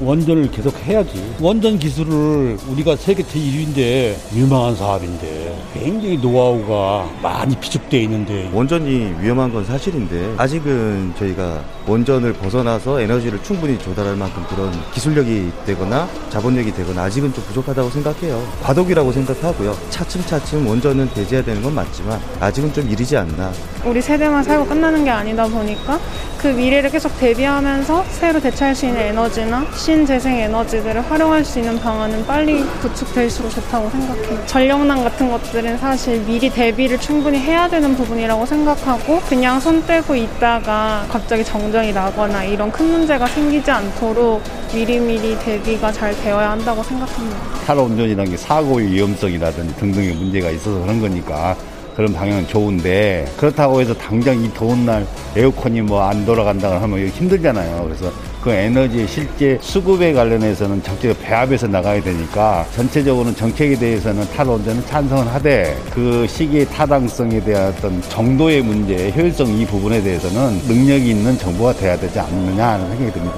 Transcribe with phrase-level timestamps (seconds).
[0.00, 1.22] 원전을 계속 해야지.
[1.40, 9.64] 원전 기술을 우리가 세계 제1위인데 유망한 사업인데 굉장히 노하우가 많이 비축돼 있는데 원전이 위험한 건
[9.64, 17.32] 사실인데 아직은 저희가 원전을 벗어나서 에너지를 충분히 조달할 만큼 그런 기술력이 되거나 자본력이 되거나 아직은
[17.32, 18.42] 좀 부족하다고 생각해요.
[18.62, 19.76] 과도기라고 생각하고요.
[19.90, 23.52] 차츰차츰 원전은 배제해야 되는 건 맞지만 아직은 좀 이르지 않나.
[23.84, 25.98] 우리 세대만 살고 끝나는 게 아니다 보니까
[26.38, 32.24] 그 미래를 계속 대비하면서 새로 대체할 수 있는 에너지나 신재생 에너지들을 활용할 수 있는 방안은
[32.24, 34.46] 빨리 구축될수록 좋다고 생각해요.
[34.46, 41.04] 전력난 같은 것들은 사실 미리 대비를 충분히 해야 되는 부분이라고 생각하고 그냥 손 떼고 있다가
[41.10, 44.40] 갑자기 정전이 나거나 이런 큰 문제가 생기지 않도록
[44.72, 47.36] 미리미리 대비가 잘 되어야 한다고 생각합니다.
[47.66, 51.56] 탈원전이라는 게 사고의 위험성이라든지 등등의 문제가 있어서 그런 거니까
[51.96, 57.82] 그런 방향은 좋은데 그렇다고 해서 당장 이 더운 날 에어컨이 뭐 안 돌아간다고 하면 힘들잖아요.
[57.82, 58.12] 그래서
[58.42, 65.76] 그 에너지 실제 수급에 관련해서는 적극적으로 배합해서 나가야 되니까 전체적으로는 정책에 대해서는 탈원전은 찬성을 하되
[65.94, 71.96] 그 시기의 타당성에 대한 어떤 정도의 문제, 효율성 이 부분에 대해서는 능력이 있는 정부가 돼야
[71.96, 73.36] 되지 않느냐 하는 생각이 듭니다.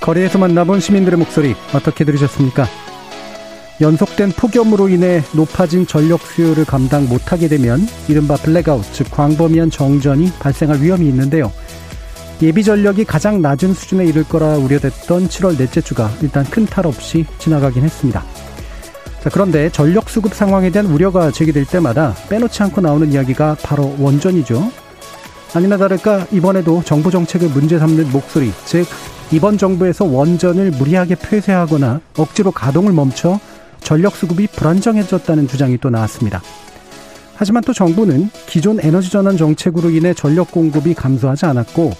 [0.00, 2.66] 거리에서 만나본 시민들의 목소리 어떻게 들으셨습니까?
[3.80, 10.80] 연속된 폭염으로 인해 높아진 전력 수요를 감당 못하게 되면 이른바 블랙아웃, 즉 광범위한 정전이 발생할
[10.82, 11.50] 위험이 있는데요.
[12.42, 17.26] 예비 전력이 가장 낮은 수준에 이를 거라 우려됐던 7월 넷째 주가 일단 큰 탈 없이
[17.38, 18.24] 지나가긴 했습니다.
[19.22, 24.70] 자, 그런데 전력 수급 상황에 대한 우려가 제기될 때마다 빼놓지 않고 나오는 이야기가 바로 원전이죠.
[25.54, 28.86] 아니나 다를까 이번에도 정부 정책을 문제 삼는 목소리, 즉
[29.32, 33.38] 이번 정부에서 원전을 무리하게 폐쇄하거나 억지로 가동을 멈춰
[33.80, 36.42] 전력 수급이 불안정해졌다는 주장이 또 나왔습니다.
[37.34, 41.92] 하지만 또 정부는 기존 에너지 전환 정책으로 인해 전력 공급이 감소하지 않았고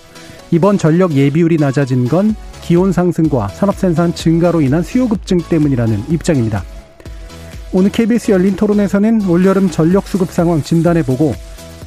[0.51, 6.63] 이번 전력 예비율이 낮아진 건 기온 상승과 산업 생산 증가로 인한 수요 급증 때문이라는 입장입니다.
[7.73, 11.35] 오늘 KBS 열린 토론에서는 올여름 전력 수급 상황 진단해보고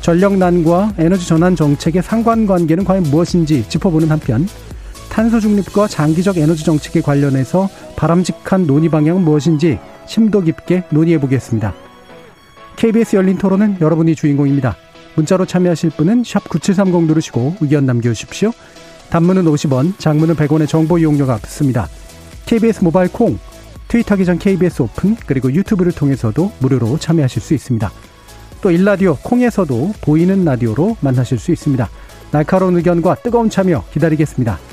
[0.02, 4.48] 전력난과 에너지 전환 정책의 상관관계는 과연 무엇인지 짚어보는 한편
[5.14, 11.76] 탄소 중립과 장기적 에너지 정책에 관련해서 바람직한 논의 방향은 무엇인지 심도 깊게 논의해 보겠습니다.
[12.78, 14.76] KBS 열린 토론은 여러분이 주인공입니다.
[15.14, 18.52] 문자로 참여하실 분은 9730 누르시고 의견 남겨주십시오.
[19.12, 21.88] 단문은 50원, 장문은 100원의 정보 이용료가 붙습니다.
[22.48, 23.38] KBS 모바일 콩,
[23.88, 27.92] 트위터 계정 KBS 오픈, 그리고 유튜브를 통해서도 무료로 참여하실 수 있습니다.
[28.62, 31.88] 또 일라디오 콩에서도 보이는 라디오로 만나실 수 있습니다.
[32.32, 34.73] 날카로운 의견과 뜨거운 참여 기다리겠습니다.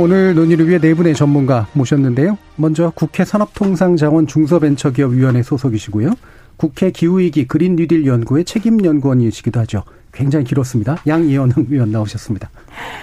[0.00, 2.38] 오늘 논의를 위해 네 분의 전문가 모셨는데요.
[2.54, 6.12] 먼저 국회 산업통상자원 중소벤처기업위원회 소속이시고요.
[6.56, 9.82] 국회 기후위기 그린 뉴딜 연구의 책임 연구원이시기도 하죠.
[10.12, 10.98] 굉장히 길었습니다.
[11.04, 12.48] 양이원영 위원 나오셨습니다.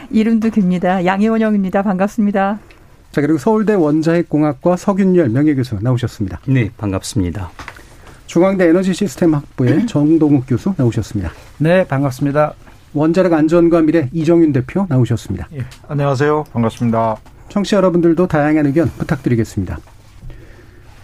[0.09, 1.05] 이름도 깁니다.
[1.05, 1.81] 양이원영입니다.
[1.81, 2.59] 반갑습니다.
[3.11, 6.39] 자 그리고 서울대 원자핵공학과 석윤열 명예교수 나오셨습니다.
[6.47, 7.51] 네, 반갑습니다.
[8.25, 11.31] 중앙대 에너지 시스템 학부의 정동욱 교수 나오셨습니다.
[11.57, 12.53] 네, 반갑습니다.
[12.95, 15.49] 원자력 안전과 미래 이정윤 대표 나오셨습니다.
[15.53, 16.45] 예, 안녕하세요.
[16.53, 17.17] 반갑습니다.
[17.49, 19.77] 청취자 여러분들도 다양한 의견 부탁드리겠습니다.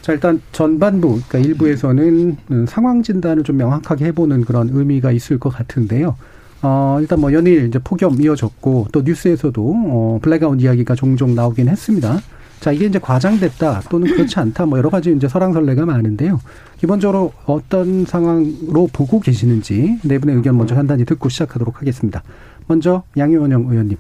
[0.02, 2.38] 자, 일단 전반부, 그러니까 일부에서는
[2.68, 6.16] 상황 진단을 좀 명확하게 해보는 그런 의미가 있을 것 같은데요.
[6.64, 12.20] 어, 일단 뭐 연일 이제 폭염 이어졌고 또 뉴스에서도 어, 블랙아웃 이야기가 종종 나오긴 했습니다.
[12.62, 16.40] 자, 이게 이제 과장됐다 또는 그렇지 않다 뭐 여러 가지 이제 설왕설래가 많은데요.
[16.78, 22.22] 기본적으로 어떤 상황으로 보고 계시는지 네 분의 의견 먼저 간단히 듣고 시작하도록 하겠습니다.
[22.68, 23.98] 먼저 양이원영 의원님.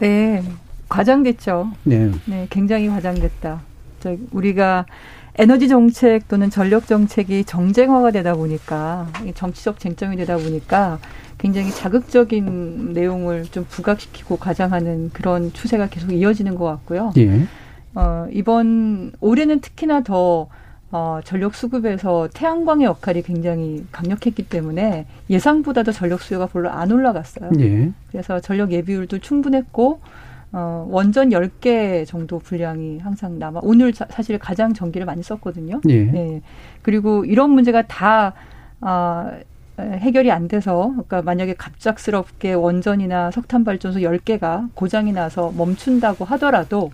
[0.00, 0.42] 네,
[0.90, 1.70] 과장됐죠.
[1.84, 2.10] 네.
[2.26, 3.62] 네, 굉장히 과장됐다.
[4.00, 4.84] 저 우리가
[5.36, 10.98] 에너지 정책 또는 전력 정책이 정쟁화가 되다 보니까 정치적 쟁점이 되다 보니까
[11.38, 17.14] 굉장히 자극적인 내용을 좀 부각시키고 과장하는 그런 추세가 계속 이어지는 것 같고요.
[17.16, 17.46] 예.
[17.94, 20.48] 어, 이번 올해는 특히나 더
[20.90, 27.50] 어, 전력 수급에서 태양광의 역할이 굉장히 강력했기 때문에 예상보다도 전력 수요가 별로 안 올라갔어요.
[27.60, 27.90] 예.
[28.10, 30.00] 그래서 전력 예비율도 충분했고
[30.52, 35.80] 어, 원전 10개 정도 분량이 항상 남아 오늘 사, 실 가장 전기를 많이 썼거든요.
[35.88, 36.04] 예.
[36.04, 36.42] 네.
[36.82, 38.34] 그리고 이런 문제가 다
[38.82, 39.30] 어,
[39.78, 46.90] 해결이 안 돼서 그러니까 만약에 갑작스럽게 원전이나 석탄 발전소 10개가 고장이 나서 멈춘다고 하더라도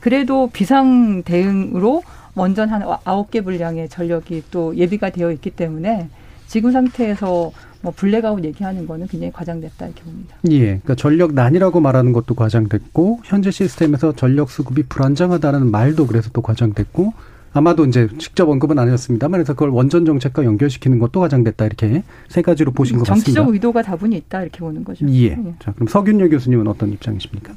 [0.00, 2.02] 그래도 비상 대응으로
[2.34, 6.08] 원전 한 아홉 개 분량의 전력이 또 예비가 되어 있기 때문에
[6.46, 10.36] 지금 상태에서 뭐 블랙아웃 얘기하는 거는 굉장히 과장됐다 이렇게 봅니다.
[10.50, 16.42] 예, 그러니까 전력 난이라고 말하는 것도 과장됐고 현재 시스템에서 전력 수급이 불안정하다는 말도 그래서 또
[16.42, 17.12] 과장됐고
[17.52, 22.72] 아마도 이제 직접 언급은 아니었습니다만 그래서 그걸 원전 정책과 연결시키는 것도 과장됐다 이렇게 세 가지로
[22.72, 23.40] 보신 것 정치적 같습니다.
[23.40, 25.08] 정치적 의도가 다분히 있다 이렇게 보는 거죠.
[25.08, 25.24] 예.
[25.24, 25.54] 예.
[25.60, 27.54] 자, 그럼 서균열 교수님은 어떤 입장이십니까?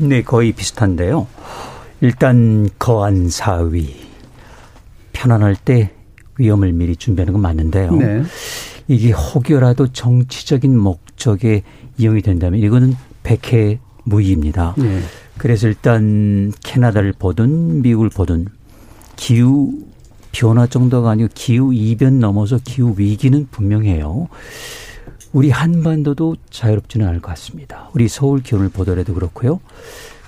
[0.00, 1.26] 네, 거의 비슷한데요.
[2.00, 3.94] 일단 거한 사위
[5.12, 5.90] 편안할 때
[6.38, 7.92] 위험을 미리 준비하는 건 맞는데요.
[7.92, 8.22] 네.
[8.88, 11.62] 이게 혹여라도 정치적인 목적에
[11.98, 14.74] 이용이 된다면 이거는 백해 무의입니다.
[14.78, 15.00] 네.
[15.36, 18.46] 그래서 일단 캐나다를 보든 미국을 보든
[19.16, 19.74] 기후
[20.32, 24.28] 변화 정도가 아니고 기후 이변 넘어서 기후 위기는 분명해요.
[25.32, 27.88] 우리 한반도도 자유롭지는 않을 것 같습니다.
[27.94, 29.60] 우리 서울 기온을 보더라도 그렇고요.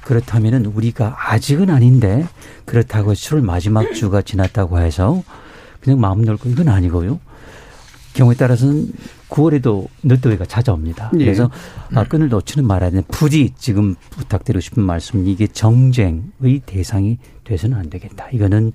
[0.04, 2.26] 그렇다면은 우리가 아직은 아닌데
[2.64, 5.22] 그렇다고 7월 마지막 주가 지났다고 해서
[5.80, 7.20] 그냥 마음 넓고 이건 아니고요.
[8.14, 8.92] 경우에 따라서는
[9.28, 11.12] 9월에도 늦더위가 찾아옵니다.
[11.14, 11.24] 예.
[11.24, 11.50] 그래서
[11.94, 17.88] 아, 끈을 놓지는 말아야 되는 부디 지금 부탁드리고 싶은 말씀은 이게 정쟁의 대상이 돼서는 안
[17.88, 18.28] 되겠다.
[18.32, 18.72] 이거는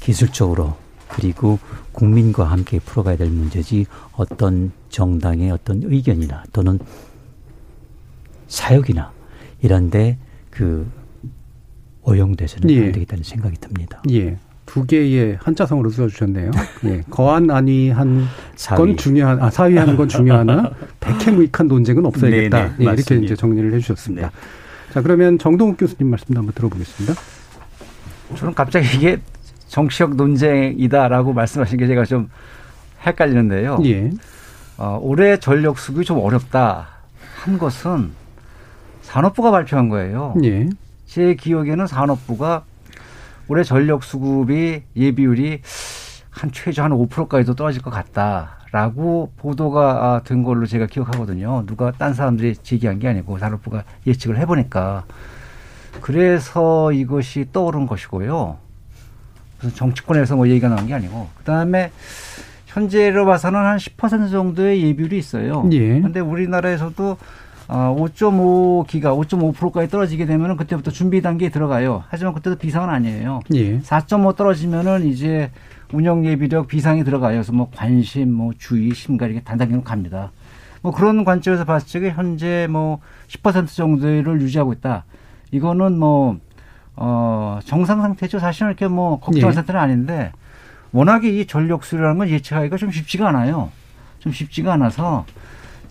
[0.00, 0.74] 기술적으로
[1.14, 1.58] 그리고
[1.92, 3.86] 국민과 함께 풀어가야 될 문제지
[4.16, 6.78] 어떤 정당의 어떤 의견이나 또는
[8.48, 9.12] 사역이나
[9.62, 10.18] 이런데
[10.50, 10.86] 그
[12.02, 12.86] 오용돼서는 예.
[12.86, 14.02] 안 되겠다는 생각이 듭니다.
[14.10, 14.36] 예.
[14.64, 16.50] 두 개의 한자성으로 써주셨네요.
[16.86, 17.02] 예.
[17.10, 18.96] 거한 아니 한건 사위.
[18.96, 20.70] 중요한, 아, 사위 하는 건 중요하나
[21.00, 22.58] 백해무익한 논쟁은 없어야겠다.
[22.58, 23.16] 네네, 예, 이렇게.
[23.16, 24.28] 이제 정리를 해주셨습니다.
[24.28, 24.32] 네.
[24.92, 27.14] 자, 그러면 정동욱 교수님 말씀도 한번 들어보겠습니다.
[28.36, 29.18] 저는 갑자기 이게
[29.72, 32.28] 정치적 논쟁이다라고 말씀하신 게 제가 좀
[33.06, 33.78] 헷갈리는데요.
[33.86, 34.10] 예.
[34.76, 36.88] 어, 올해 전력 수급이 좀 어렵다
[37.36, 38.10] 한 것은
[39.00, 40.34] 산업부가 발표한 거예요.
[40.44, 40.68] 예.
[41.06, 42.64] 제 기억에는 산업부가
[43.48, 45.62] 올해 전력 수급이 예비율이
[46.28, 51.64] 한 최저 한 5%까지도 떨어질 것 같다라고 보도가 아, 된 걸로 제가 기억하거든요.
[51.64, 55.04] 누가 딴 사람들이 제기한 게 아니고 산업부가 예측을 해보니까
[56.02, 58.58] 그래서 이것이 떠오른 것이고요.
[59.62, 61.92] 무슨 정치권에서 뭐 얘기가 나온 게 아니고 그 다음에
[62.66, 65.68] 현재로 봐서는 한 10% 정도의 예비율이 있어요.
[65.72, 66.00] 예.
[66.00, 67.16] 근데 우리나라에서도
[67.68, 72.02] 어, 5.5 기가 5.5%까지 떨어지게 되면은 그때부터 준비 단계에 들어가요.
[72.08, 73.40] 하지만 그때도 비상은 아니에요.
[73.54, 73.78] 예.
[73.78, 75.50] 4.5 떨어지면은 이제
[75.92, 77.34] 운영 예비력 비상이 들어가요.
[77.34, 80.32] 그래서 뭐 관심, 뭐 주의, 심가 이렇게 단단계로 갑니다.
[80.80, 82.98] 뭐 그런 관점에서 봤을 때 현재 뭐
[83.28, 85.04] 10% 정도를 유지하고 있다.
[85.52, 86.38] 이거는 뭐,
[86.96, 88.38] 어, 정상 상태죠.
[88.38, 89.54] 사실은 이렇게 뭐 걱정할 예.
[89.54, 90.32] 상태는 아닌데
[90.92, 93.70] 워낙에 이 전력 수요라는 건 예측하기가 좀 쉽지가 않아요.
[94.18, 95.24] 좀 쉽지가 않아서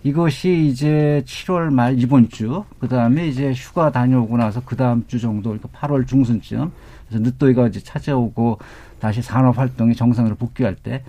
[0.04, 5.20] 이것이 이제 7월 말 이번 주, 그 다음에 이제 휴가 다녀오고 나서 그 다음 주
[5.20, 6.72] 정도, 그러니까 8월 중순쯤,
[7.08, 8.58] 그래서 늦더위가 이제 찾아오고
[8.98, 11.04] 다시 산업 활동이 정상으로 복귀할 때,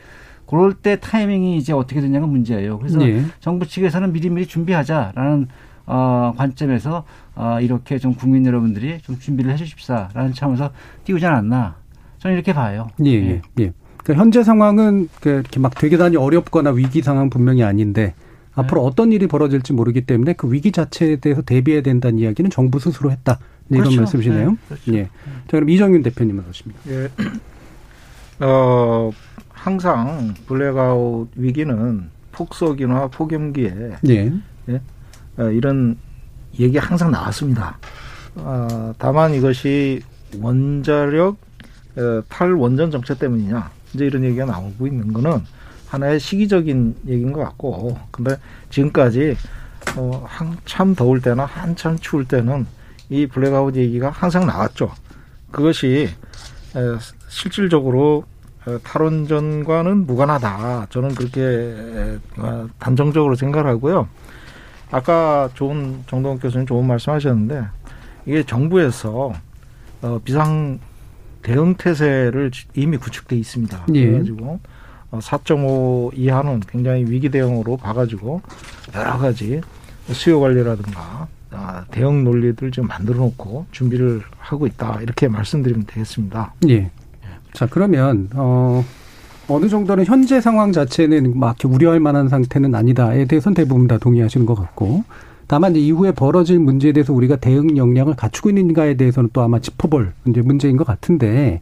[0.45, 2.77] 그럴 때 타이밍이 이제 어떻게 되냐가 문제예요.
[2.77, 3.23] 그래서 예.
[3.39, 5.47] 정부 측에서는 미리미리 준비하자라는
[5.85, 7.03] 어, 관점에서
[7.35, 10.71] 어, 이렇게 좀 국민 여러분들이 좀 준비를 해 주십사라는 차원에서
[11.03, 11.75] 띄우지 않았나.
[12.19, 12.89] 저는 이렇게 봐요.
[13.03, 13.73] 예, 예, 예.
[13.97, 18.13] 그러니까 현재 상황은 그 이렇게 막 되게 다니 어렵거나 위기 상황 분명히 아닌데
[18.53, 18.87] 앞으로 네.
[18.87, 23.39] 어떤 일이 벌어질지 모르기 때문에 그 위기 자체에 대해서 대비해야 된다는 이야기는 정부 스스로 했다.
[23.67, 24.01] 네, 이런 그렇죠.
[24.01, 24.49] 말씀이시네요.
[24.51, 24.93] 네, 그렇죠.
[24.93, 25.03] 예.
[25.03, 25.09] 자,
[25.51, 26.81] 그럼 이정윤 대표님은 어떠십니까?
[26.89, 27.09] 예.
[28.45, 29.11] 어,
[29.49, 34.27] 항상 블랙아웃 위기는 폭설이나 폭염기에 예.
[34.67, 34.79] 어,
[35.37, 35.97] 이런
[36.59, 37.77] 얘기 항상 나왔습니다.
[38.35, 40.01] 어, 다만 이것이
[40.39, 41.37] 원자력
[41.95, 45.41] 어, 탈원전 정책 때문이냐 이제 이런 얘기가 나오고 있는 거는
[45.87, 48.35] 하나의 시기적인 얘기인 것 같고 근데
[48.71, 49.35] 지금까지
[49.95, 52.65] 어, 한참 더울 때나 한참 추울 때는
[53.09, 54.91] 이 블랙아웃 얘기가 항상 나왔죠.
[55.51, 56.09] 그것이
[56.75, 56.79] 에,
[57.27, 58.23] 실질적으로
[58.65, 60.87] 어, 탈원전과는 무관하다.
[60.89, 64.07] 저는 그렇게 에, 어, 단정적으로 생각하고요.
[64.93, 67.65] 아까 좋은 정동욱 교수님 좋은 말씀하셨는데
[68.25, 69.33] 이게 정부에서
[70.01, 70.79] 어, 비상
[71.41, 73.85] 대응 태세를 이미 구축돼 있습니다.
[73.95, 74.05] 예.
[74.05, 74.59] 그래가지고
[75.11, 78.41] 어, 4.5 이하는 굉장히 위기 대응으로 봐가지고
[78.95, 79.61] 여러 가지
[80.11, 86.53] 수요 관리라든가 아, 대응 논리들 지금 만들어 놓고 준비를 하고 있다 이렇게 말씀드리면 되겠습니다.
[86.69, 86.91] 예.
[87.53, 88.83] 자, 그러면 어
[89.53, 94.55] 어느 정도는 현재 상황 자체는 막 우려할 만한 상태는 아니다에 대해서는 대부분 다 동의하시는 것
[94.55, 95.03] 같고
[95.47, 100.41] 다만 이후에 벌어질 문제에 대해서 우리가 대응 역량을 갖추고 있는가에 대해서는 또 아마 짚어볼 이제
[100.41, 101.61] 문제인 것 같은데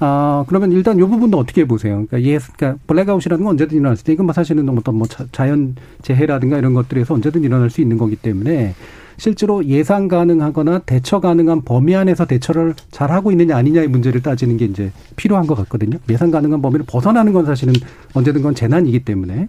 [0.00, 2.06] 아, 그러면 일단 이 부분도 어떻게 보세요?
[2.08, 4.12] 그러니까 예, 그러니까 블랙아웃이라는 건 언제든 일어날 수 있다.
[4.12, 8.74] 이건 뭐 사실은 어떤 뭐 자연 재해라든가 이런 것들에서 언제든 일어날 수 있는 거기 때문에
[9.18, 14.64] 실제로 예상 가능하거나 대처 가능한 범위 안에서 대처를 잘 하고 있느냐 아니냐의 문제를 따지는 게
[14.64, 15.98] 이제 필요한 것 같거든요.
[16.08, 17.74] 예상 가능한 범위를 벗어나는 건 사실은
[18.14, 19.48] 언제든 건 재난이기 때문에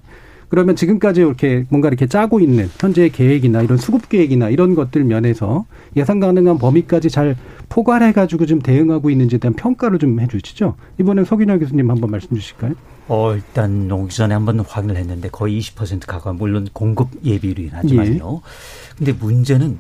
[0.50, 5.66] 그러면 지금까지 이렇게 뭔가 이렇게 짜고 있는 현재의 계획이나 이런 수급 계획이나 이런 것들 면에서
[5.96, 7.36] 예상 가능한 범위까지 잘
[7.70, 10.76] 포괄해 가지고 좀 대응하고 있는지에 대한 평가를 좀 해주시죠.
[11.00, 12.74] 이번에 석인혁 교수님 한번 말씀 주실까요?
[13.08, 18.42] 어 일단 오기 전에 한번 확인을 했는데 거의 20% 가까운 물론 공급 예비율이긴 하지만요.
[18.44, 18.96] 예.
[18.98, 19.78] 근데 문제는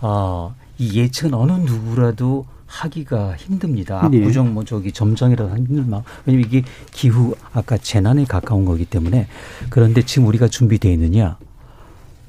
[0.00, 4.08] 어, 이 예측은 어느 누구라도 하기가 힘듭니다.
[4.12, 4.18] 예.
[4.18, 9.28] 압구정 뭐 저기 점정이라도 힘들막 왜냐면 이게 기후 아까 재난에 가까운 거기 때문에
[9.70, 11.38] 그런데 지금 우리가 준비되어 있느냐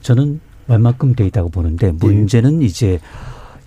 [0.02, 2.66] 저는 웬만큼 돼 있다고 보는데 문제는 예.
[2.66, 3.00] 이제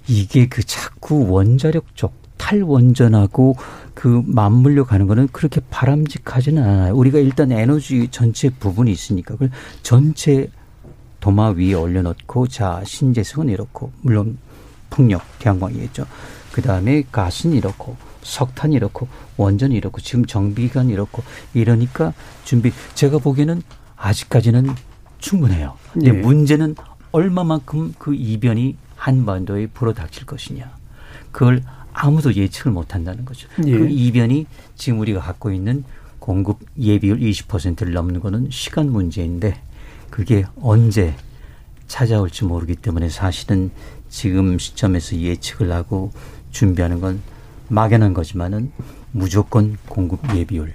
[0.07, 3.57] 이게 그 자꾸 원자력 쪽 탈원전하고
[3.95, 6.95] 그 맞물려 가는 거는 그렇게 바람직하지는 않아요.
[6.95, 9.51] 우리가 일단 에너지 전체 부분이 있으니까 그걸
[9.83, 10.51] 전체
[11.21, 14.39] 도마 위에 올려놓고 자 신재생은 이렇고 물론
[14.89, 16.07] 풍력 태양광이겠죠.
[16.53, 21.23] 그 다음에 가스는 이렇고 석탄이 이렇고 원전이 이렇고 지금 정비관 이렇고
[21.55, 22.13] 이러니까
[22.45, 23.63] 준비 제가 보기에는
[23.97, 24.75] 아직까지는
[25.19, 25.77] 충분해요.
[25.93, 26.13] 근데 예.
[26.13, 26.75] 문제는
[27.13, 30.71] 얼마만큼 그 이변이 한반도에 불어닥칠 것이냐.
[31.33, 33.49] 그걸 아무도 예측을 못 한다는 거죠.
[33.67, 33.71] 예.
[33.73, 35.85] 그 이변이 지금 우리가 갖고 있는
[36.19, 39.61] 공급 예비율 20%를 넘는 거는 시간 문제인데
[40.11, 41.15] 그게 언제
[41.87, 43.71] 찾아올지 모르기 때문에 사실은
[44.09, 46.13] 지금 시점에서 예측을 하고
[46.51, 47.21] 준비하는 건
[47.69, 48.73] 막연한 거지만은
[49.13, 50.73] 무조건 공급 예비율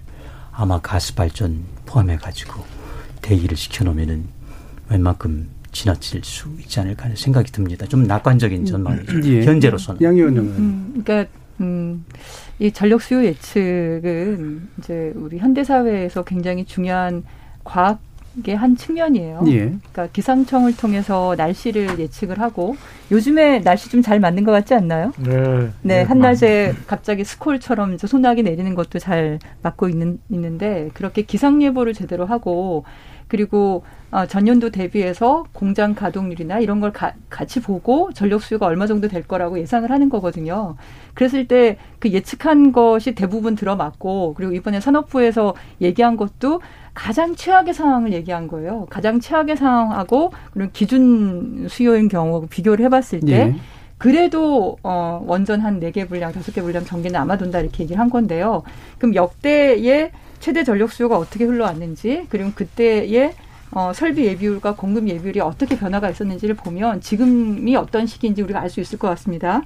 [0.51, 2.63] 아마 가스 발전 포함해 가지고
[3.21, 4.25] 대기를 시켜놓으면은
[4.89, 7.85] 웬만큼 지나칠 수 있지 않을까 하는 생각이 듭니다.
[7.85, 8.65] 좀 낙관적인 음.
[8.65, 9.21] 전망이죠.
[9.25, 9.43] 예.
[9.43, 10.01] 현재로서는.
[10.01, 10.47] 양 의원님은.
[10.47, 11.29] 음, 그러니까
[11.59, 12.05] 음,
[12.59, 17.23] 이 전력 수요 예측은 이제 우리 현대 사회에서 굉장히 중요한
[17.63, 17.99] 과학
[18.53, 19.43] 한 측면이에요.
[19.47, 19.57] 예.
[19.59, 22.75] 그러니까 기상청을 통해서 날씨를 예측을 하고
[23.11, 25.13] 요즘에 날씨 좀 잘 맞는 것 같지 않나요?
[25.17, 25.31] 네.
[25.35, 26.01] 네, 네.
[26.03, 32.83] 한낮에 갑자기 스콜처럼 소나기 내리는 것도 잘 맞고 있는 있는데 그렇게 기상 예보를 제대로 하고
[33.27, 39.07] 그리고 어, 전년도 대비해서 공장 가동률이나 이런 걸 가, 같이 보고 전력 수요가 얼마 정도
[39.07, 40.75] 될 거라고 예상을 하는 거거든요.
[41.13, 46.61] 그랬을 때 그 예측한 것이 대부분 들어맞고 그리고 이번에 산업부에서 얘기한 것도
[46.93, 48.85] 가장 최악의 상황을 얘기한 거예요.
[48.91, 53.55] 가장 최악의 상황하고 그런 기준 수요인 경우 비교를 해봤을 때 예.
[53.97, 57.99] 그래도 어 원전 한 네 개 분량, 다섯 개 분량 전기는 아마 돈다 이렇게 얘기를
[57.99, 58.63] 한 건데요.
[58.97, 63.33] 그럼 역대의 최대 전력 수요가 어떻게 흘러왔는지 그리고 그때의
[63.71, 68.79] 어, 설비 예비율과 공급 예비율이 어떻게 변화가 있었는지를 보면 지금이 어떤 시기인지 우리가 알 수
[68.79, 69.63] 있을 것 같습니다.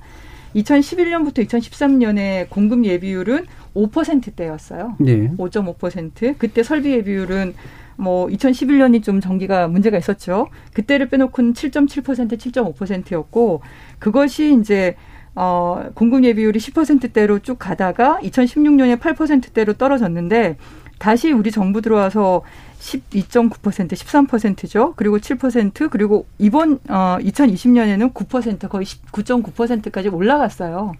[0.55, 3.45] 2011년부터 2013년에 공급 예비율은
[3.75, 4.95] 5%대였어요.
[5.00, 5.29] 네.
[5.38, 6.36] 5.5%.
[6.39, 7.53] 그때 설비 예비율은
[7.98, 10.48] 뭐 2011년이 좀 전기가 문제가 있었죠.
[10.74, 13.62] 그때를 빼놓고는 7.7% 7.5%였고
[14.00, 14.96] 그것이 이제
[15.36, 20.58] 어, 공급 예비율이 10%대로 쭉 가다가 2016년에 8%대로 떨어졌는데
[20.98, 22.44] 다시 우리 정부 들어와서
[22.79, 24.94] 12.9% 13%죠.
[24.96, 30.94] 그리고 7% 그리고 이번 어 2020년에는 9% 거의 9.9%까지 올라갔어요.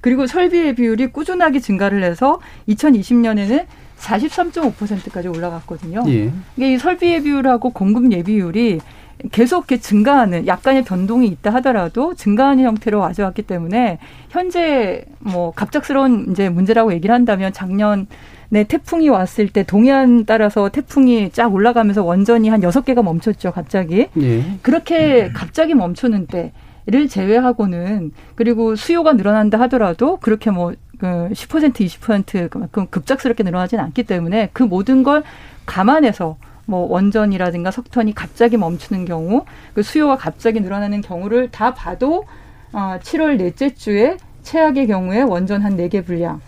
[0.00, 3.66] 그리고 설비의 비율이 꾸준하게 증가를 해서 2020년에는
[3.98, 6.02] 43.5%까지 올라갔거든요.
[6.08, 6.32] 예.
[6.56, 8.80] 이게 이 설비 예비율하고 공급 예비율이
[9.30, 13.98] 계속 이렇게 증가하는 약간의 변동이 있다 하더라도 증가하는 형태로 와져왔기 때문에
[14.30, 18.06] 현재 뭐 갑작스러운 이제 문제라고 얘기를 한다면 작년
[18.52, 24.08] 네, 태풍이 왔을 때 동해안 따라서 태풍이 쫙 올라가면서 원전이 한 여섯 개가 멈췄죠, 갑자기.
[24.20, 24.44] 예.
[24.60, 33.42] 그렇게 갑자기 멈추는 때를 제외하고는 그리고 수요가 늘어난다 하더라도 그렇게 뭐 그10% 20% 그만큼 급작스럽게
[33.42, 35.22] 늘어나지는 않기 때문에 그 모든 걸
[35.66, 42.24] 감안해서 뭐 원전이라든가 석탄이 갑자기 멈추는 경우, 그 수요가 갑자기 늘어나는 경우를 다 봐도
[42.72, 46.40] 어 7월 넷째 주에 최악의 경우에 원전 한 네 개 분량,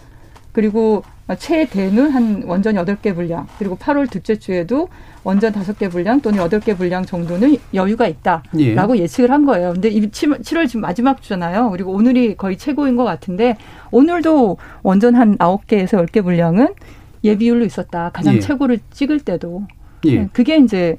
[0.52, 1.02] 그리고
[1.38, 4.88] 최대는 한 원전 여덟 개 분량, 그리고 8월 둘째 주에도
[5.24, 9.06] 원전 다섯 개 분량 또는 여덟 개 분량 정도는 여유가 있다라고 예.
[9.06, 9.72] 측을한 거예요.
[9.72, 11.70] 근데 이 7월 지금 마지막 주잖아요.
[11.70, 13.56] 그리고 오늘이 거의 최고인 것 같은데
[13.90, 16.68] 오늘도 원전 한 아홉 개에서 열 개 분량은
[17.24, 18.10] 예비율로 있었다.
[18.12, 18.40] 가장 예.
[18.40, 19.64] 최고를 찍을 때도.
[20.06, 20.18] 예.
[20.20, 20.96] 네, 그게 이제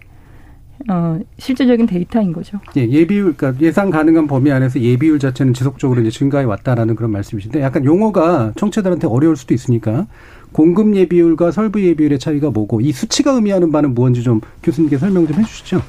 [0.89, 2.59] 어, 실제적인 데이터인 거죠.
[2.77, 7.61] 예, 예비율, 그러니까 예상 가능한 범위 안에서 예비율 자체는 지속적으로 이제 증가해 왔다라는 그런 말씀이신데
[7.61, 10.05] 약간 용어가 청취자들한테 어려울 수도 있으니까
[10.51, 15.39] 공급 예비율과 설부 예비율의 차이가 뭐고 이 수치가 의미하는 바는 무엇인지 좀 교수님께 설명 좀
[15.39, 15.81] 해주시죠.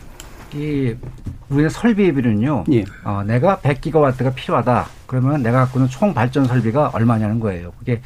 [0.55, 0.95] 이
[1.51, 2.65] 우리의 설비 예비는요.
[2.73, 2.85] 예.
[3.05, 4.87] 어, 내가 100기가와트가 필요하다.
[5.07, 7.73] 그러면 내가 갖고 있는 총 발전 설비가 얼마냐는 거예요.
[7.79, 8.01] 그게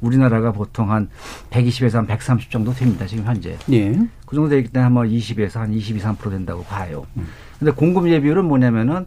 [0.00, 1.08] 우리나라가 보통 한
[1.50, 3.06] 120에서 한 130 정도 됩니다.
[3.06, 3.56] 지금 현재.
[3.72, 3.92] 예.
[4.26, 7.06] 그 정도 되기 때문에 한 20에서 한 22, 3% 된다고 봐요.
[7.16, 7.26] 음.
[7.58, 9.06] 근데 공급 예비율은 뭐냐면은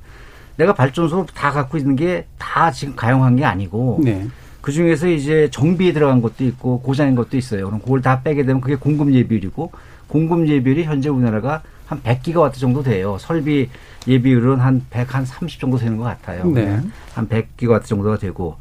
[0.57, 4.27] 내가 발전소 다 갖고 있는 게 다 지금 가용한 게 아니고 네.
[4.61, 7.65] 그 중에서 이제 정비에 들어간 것도 있고 고장인 것도 있어요.
[7.65, 9.71] 그럼 그걸 다 빼게 되면 그게 공급 예비율이고
[10.07, 13.17] 공급 예비율이 현재 우리나라가 한 100기가와트 정도 돼요.
[13.19, 13.69] 설비
[14.07, 16.45] 예비율은 한 100, 한 30 정도 되는 것 같아요.
[16.45, 16.79] 네.
[17.15, 18.57] 한 100기가와트 정도가 되고.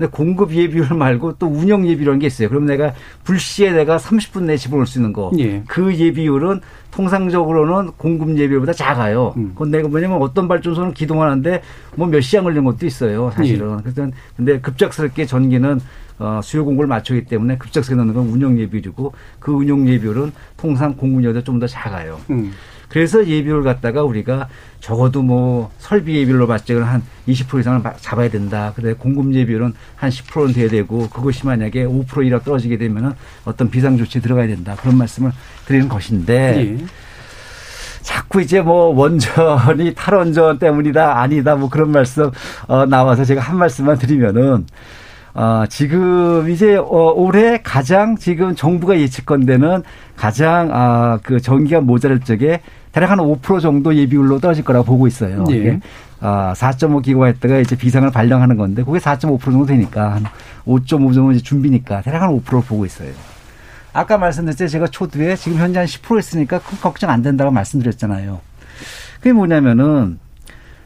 [0.00, 2.48] 근데 공급 예비율 말고 또 운영 예비율이라는 게 있어요.
[2.48, 5.30] 그럼 내가 불시에 내가 30분 내에 집어넣을 수 있는 거.
[5.38, 5.62] 예.
[5.68, 9.34] 그 예비율은 통상적으로는 공급 예비율보다 작아요.
[9.36, 9.50] 음.
[9.52, 11.62] 그건 내가 뭐냐면 어떤 발전소는 기동하는데
[11.96, 13.30] 뭐 몇 시간 걸리는 것도 있어요.
[13.36, 13.76] 사실은.
[13.78, 13.82] 예.
[13.82, 15.78] 그래서 근데 급작스럽게 전기는
[16.18, 21.44] 어, 수요 공급을 맞추기 때문에 급작스럽게 넣는 건 운영 예비율이고 그 운영 예비율은 통상 공급률보다
[21.44, 22.18] 좀더 작아요.
[22.30, 22.52] 음.
[22.90, 24.48] 그래서 예비율 갖다가 우리가
[24.80, 28.72] 적어도 뭐 설비 예비율로 봤을 때한20% 이상을 잡아야 된다.
[28.74, 33.12] 근데 공급 예비율은 한 10%는 돼야 되고 그것이 만약에 5% 이라 떨어지게 되면은
[33.44, 34.76] 어떤 비상 조치 들어가야 된다.
[34.80, 35.30] 그런 말씀을
[35.66, 36.84] 드리는 것인데 예.
[38.02, 42.30] 자꾸 이제 뭐 원전이 탈원전 때문이다 아니다 뭐 그런 말씀
[42.66, 44.66] 어 나와서 제가 한 말씀만 드리면은
[45.32, 49.82] 어, 지금 이제 어, 올해 가장 지금 정부가 예측건데는
[50.16, 55.44] 가장 아, 그 전기가 모자랄 적에 대략 한 5% 정도 예비율로 떨어질 거라고 보고 있어요.
[55.50, 55.56] 예.
[55.56, 55.80] 이게
[56.20, 60.24] 아, 4.5 기가와트가 이제 비상을 발령하는 건데 그게 4.5% 정도 되니까 한
[60.66, 63.10] 5.5 정도 이제 준비니까 대략 한 5%를 보고 있어요.
[63.92, 64.68] 아까 말씀드렸죠.
[64.68, 68.40] 제가 초두에 지금 현재 한 10% 했으니까 큰 걱정 안 된다고 말씀드렸잖아요.
[69.16, 70.18] 그게 뭐냐면은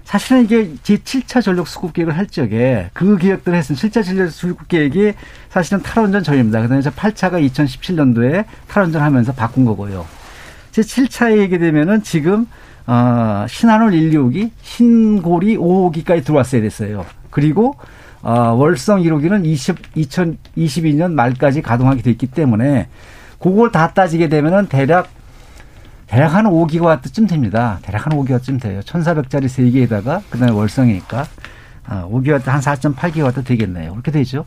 [0.05, 5.15] 사실은 이게 제7차 전력 수급 계획을 할 적에 그 계획들을 했으면 7차 전력 수급 계획이
[5.49, 6.61] 사실은 탈원전 전입니다.
[6.61, 10.07] 그다음에 8차가 2017년도에 탈원전 하면서 바꾼 거고요.
[10.75, 12.47] 제7차에 얘기 되면은 지금
[12.87, 17.07] 어, 신한울 1, 2호기, 신고리 5호기까지 들어왔어야 됐어요.
[17.31, 17.77] 그리고
[18.23, 22.89] 어, 월성 1호기는 20, 2022년 말까지 가동하게 됐기 때문에
[23.39, 25.09] 그걸 다 따지게 되면은 대략
[26.07, 27.79] 대략 한 5기가와트쯤 됩니다.
[27.83, 28.81] 대략 한 5기가와트쯤 돼요.
[28.81, 31.27] 1,400짜리 3개에다가 그다음에 월성이니까
[31.87, 33.93] 아, 5기가와트 한 4.8기가와트 되겠네요.
[33.93, 34.45] 그렇게 되죠.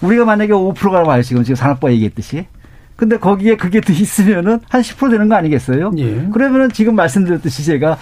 [0.00, 1.22] 우리가 만약에 5%가 와요.
[1.22, 2.46] 지금 지금 산업부 얘기했듯이.
[3.00, 5.90] 근데 거기에 그게 더 있으면은 한 10% 되는 거 아니겠어요?
[5.96, 6.28] 예.
[6.30, 7.96] 그러면은 지금 말씀드렸듯이 제가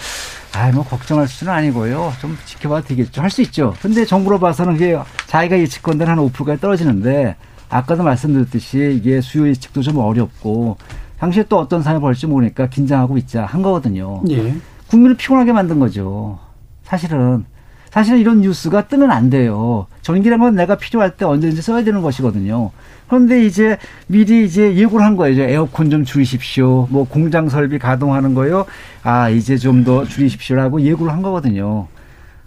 [0.56, 2.12] 아, 뭐 걱정할 수는 아니고요.
[2.20, 3.22] 좀 지켜봐도 되겠죠.
[3.22, 3.74] 할 수 있죠.
[3.80, 7.36] 근데 정부로 봐서는 이게 자기가 예측건대는 한 5%까지 떨어지는데
[7.68, 10.78] 아까도 말씀드렸듯이 이게 수요 예측도 좀 어렵고
[11.20, 14.20] 당시에 또 어떤 상황이 벌지 모르니까 긴장하고 있자 한 거거든요.
[14.30, 14.56] 예.
[14.88, 16.40] 국민을 피곤하게 만든 거죠.
[16.82, 17.44] 사실은
[17.90, 19.86] 사실은 이런 뉴스가 뜨면 안 돼요.
[20.02, 22.72] 전기란 건 내가 필요할 때 언제든지 써야 되는 것이거든요.
[23.08, 25.42] 그런데 이제 미리 이제 예고를 한 거예요.
[25.42, 26.86] 에어컨 좀 줄이십시오.
[26.90, 28.66] 뭐 공장 설비 가동하는 거요.
[29.02, 31.86] 아, 이제 좀 더 줄이십시오라고 예고를 한 거거든요.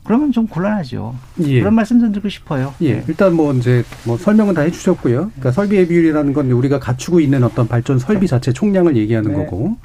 [0.03, 1.15] 그러면 좀 곤란하죠.
[1.45, 1.59] 예.
[1.59, 2.73] 그런 말씀 좀 드리고 싶어요.
[2.81, 3.03] 예.
[3.07, 5.15] 일단 뭐 이제 뭐 설명은 다 해주셨고요.
[5.29, 9.37] 그러니까 설비의 비율이라는 건 우리가 갖추고 있는 어떤 발전 설비 자체 총량을 얘기하는 네.
[9.37, 9.77] 거고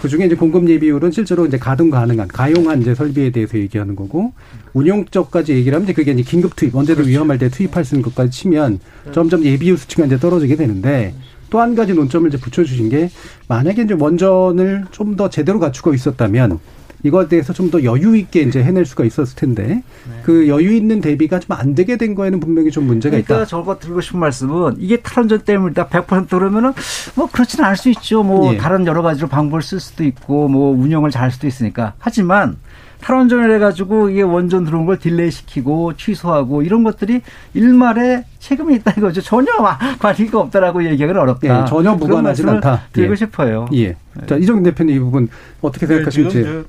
[0.00, 4.32] 그 중에 이제 공급 예비율은 실제로 이제 가동 가능한 가용한 이제 설비에 대해서 얘기하는 거고
[4.72, 7.10] 운용적까지 얘기를 하면 이제 그게 이제 긴급 투입 언제든 그렇죠.
[7.10, 8.80] 위험할 때 투입할 수 있는 것까지 치면
[9.12, 11.14] 점점 예비율 수치가 이제 떨어지게 되는데
[11.50, 13.10] 또 한 가지 논점을 이제 붙여주신 게
[13.48, 16.60] 만약에 이제 원전을 좀 더 제대로 갖추고 있었다면
[17.02, 19.82] 이거에 대해서 좀 더 여유 있게 이제 해낼 수가 있었을 텐데 네.
[20.24, 23.44] 그 여유 있는 대비가 좀 안 되게 된 거에는 분명히 좀 문제가 그러니까 있다.
[23.46, 26.72] 저거 드리고 싶은 말씀은 이게 탈원전 때문이다 100% 그러면은
[27.14, 28.22] 뭐 그렇지는 않을 수 있죠.
[28.22, 28.56] 뭐 예.
[28.58, 32.56] 다른 여러 가지로 방법을 쓸 수도 있고 뭐 운영을 잘 할 수도 있으니까 하지만
[33.02, 37.22] 탈원전을 해가지고 이게 원전 들어온 걸 delay 시키고 취소하고 이런 것들이
[37.54, 39.20] 일말에 책임이 있다 이거죠.
[39.22, 39.52] 전혀
[40.00, 41.62] 관계가 없다라고 얘기하기는 어렵다.
[41.62, 42.82] 예, 전혀 무관하지 않다.
[42.92, 43.16] 드리고 예.
[43.16, 43.66] 싶어요.
[43.74, 43.96] 예.
[44.26, 45.28] 자, 이정인 대표님 이 부분
[45.60, 46.42] 어떻게 네, 생각하시는지.
[46.42, 46.62] 네,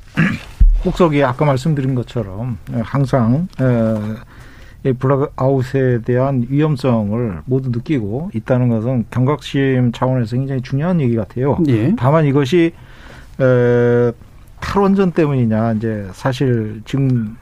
[0.82, 3.48] 국석이 아까 말씀드린 것처럼 항상
[4.84, 11.60] 이 블랙아웃에 대한 위험성을 모두 느끼고 있다는 것은 경각심 차원에서 굉장히 중요한 얘기 같아요.
[11.68, 11.94] 예.
[11.96, 12.74] 다만 이것이
[13.40, 14.12] 에,
[14.60, 17.38] 탈원전 때문이냐 이제 사실 지금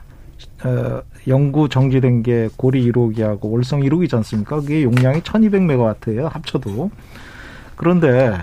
[0.64, 4.60] 어, 연구 정지된 게 고리 1호기하고 월성 1호기지 않습니까?
[4.60, 6.30] 그게 용량이 1200메가와트예요.
[6.30, 6.90] 합쳐도.
[7.76, 8.36] 그런데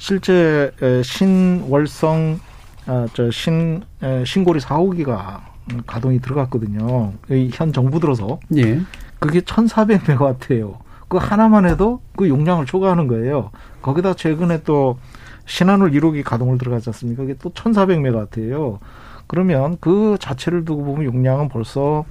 [0.00, 0.72] 실제
[1.04, 2.40] 신월성
[2.86, 3.82] 아, 저신
[4.24, 5.40] 신고리 4호기가
[5.86, 7.12] 가동이 들어갔거든요.
[7.52, 8.40] 현 정부 들어서.
[8.56, 8.80] 예.
[9.18, 10.78] 그게 1400메가와트예요.
[11.08, 13.50] 그 하나만 해도 그 용량을 초과하는 거예요.
[13.82, 14.98] 거기다 최근에 또
[15.44, 17.22] 신한울 1호기 가동을 들어가지 않습니까?
[17.22, 18.78] 그게 또 1400메가와트예요.
[19.26, 22.06] 그러면 그 자체를 두고 보면 용량은 벌써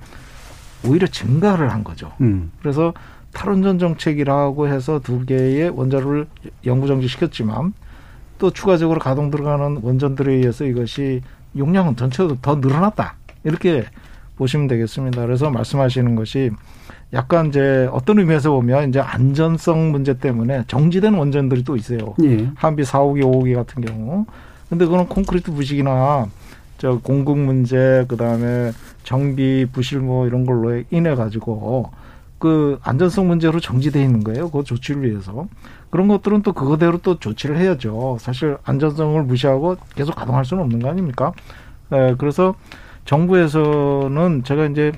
[0.85, 2.11] 오히려 증가를 한 거죠.
[2.21, 2.51] 음.
[2.61, 2.93] 그래서
[3.33, 6.27] 탈원전 정책이라고 해서 두 개의 원자로를
[6.65, 7.73] 영구 정지시켰지만
[8.37, 11.21] 또 추가적으로 가동 들어가는 원전들에 의해서 이것이
[11.57, 13.15] 용량은 전체도 더 늘어났다.
[13.43, 13.85] 이렇게
[14.37, 15.25] 보시면 되겠습니다.
[15.25, 16.51] 그래서 말씀하시는 것이
[17.11, 22.15] 약간 이제 어떤 의미에서 보면 이제 안전성 문제 때문에 정지된 원전들이 또 있어요.
[22.23, 22.49] 예.
[22.55, 24.25] 한비 4호기, 5호기 같은 경우.
[24.69, 26.27] 근데 그거는 콘크리트 부식이나
[26.77, 28.71] 저 공급 문제, 그 다음에
[29.03, 31.91] 정비 부실 뭐 이런 걸로 인해 가지고
[32.39, 34.49] 그 안전성 문제로 정지돼 있는 거예요.
[34.49, 35.47] 그 조치를 위해서.
[35.89, 38.17] 그런 것들은 또 그거대로 또 조치를 해야죠.
[38.19, 41.33] 사실 안전성을 무시하고 계속 가동할 수는 없는 거 아닙니까?
[41.91, 42.55] 에, 그래서
[43.05, 44.93] 정부에서는 제가 이제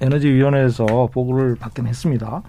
[0.00, 2.42] 에너지위원회에서 보고를 받긴 했습니다.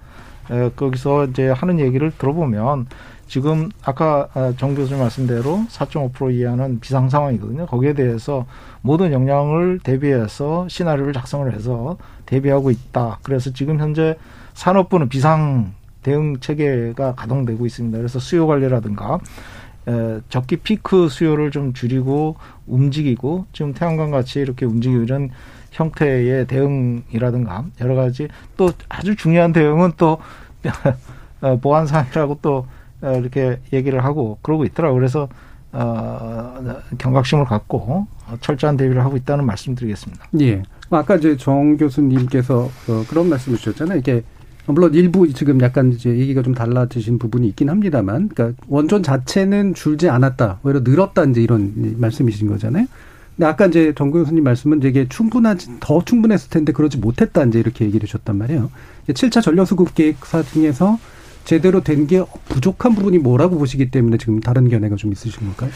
[0.51, 2.88] 에, 거기서 이제 하는 얘기를 들어보면
[3.32, 7.65] 지금 아까 아, 정 교수님 말씀대로 4.5% 이하는 비상 상황이거든요.
[7.65, 8.45] 거기에 대해서
[8.82, 11.95] 모든 역량을 대비해서 시나리오를 작성을 해서
[12.31, 13.19] 대비하고 있다.
[13.23, 14.15] 그래서 지금 현재
[14.53, 17.97] 산업부는 비상 대응 체계가 가동되고 있습니다.
[17.97, 19.19] 그래서 수요 관리라든가
[19.87, 25.29] 에, 적기 피크 수요를 좀 줄이고 움직이고 지금 태양광 같이 이렇게 움직이고 이런
[25.71, 30.19] 형태의 대응이라든가 여러 가지 또 아주 중요한 대응은 또
[31.41, 32.65] 어, 보안상이라고 또
[33.01, 34.97] 어, 이렇게 얘기를 하고 그러고 있더라고요.
[34.97, 35.27] 그래서
[35.73, 36.62] 어,
[36.97, 38.07] 경각심을 갖고
[38.41, 40.27] 철저한 대비를 하고 있다는 말씀드리겠습니다.
[40.41, 40.63] 예.
[40.89, 43.99] 아까 이제 정 교수님께서 어, 그런 말씀을 주셨잖아요.
[43.99, 44.23] 이게
[44.65, 50.10] 물론 일부 지금 약간 이제 얘기가 좀 달라지신 부분이 있긴 합니다만, 그러니까 원전 자체는 줄지
[50.10, 52.86] 않았다, 오히려 늘었다 이제 이런 말씀이신 거잖아요.
[53.36, 57.86] 근데 아까 이제 정 교수님 말씀은 이게 충분하지 더 충분했을 텐데 그러지 못했다 이제 이렇게
[57.86, 58.69] 얘기를 해주셨단 말이에요.
[59.07, 60.99] 7차 전력수급 계획사 중에서
[61.45, 65.69] 제대로 된 게 부족한 부분이 뭐라고 보시기 때문에 지금 다른 견해가 좀 있으신 걸까요?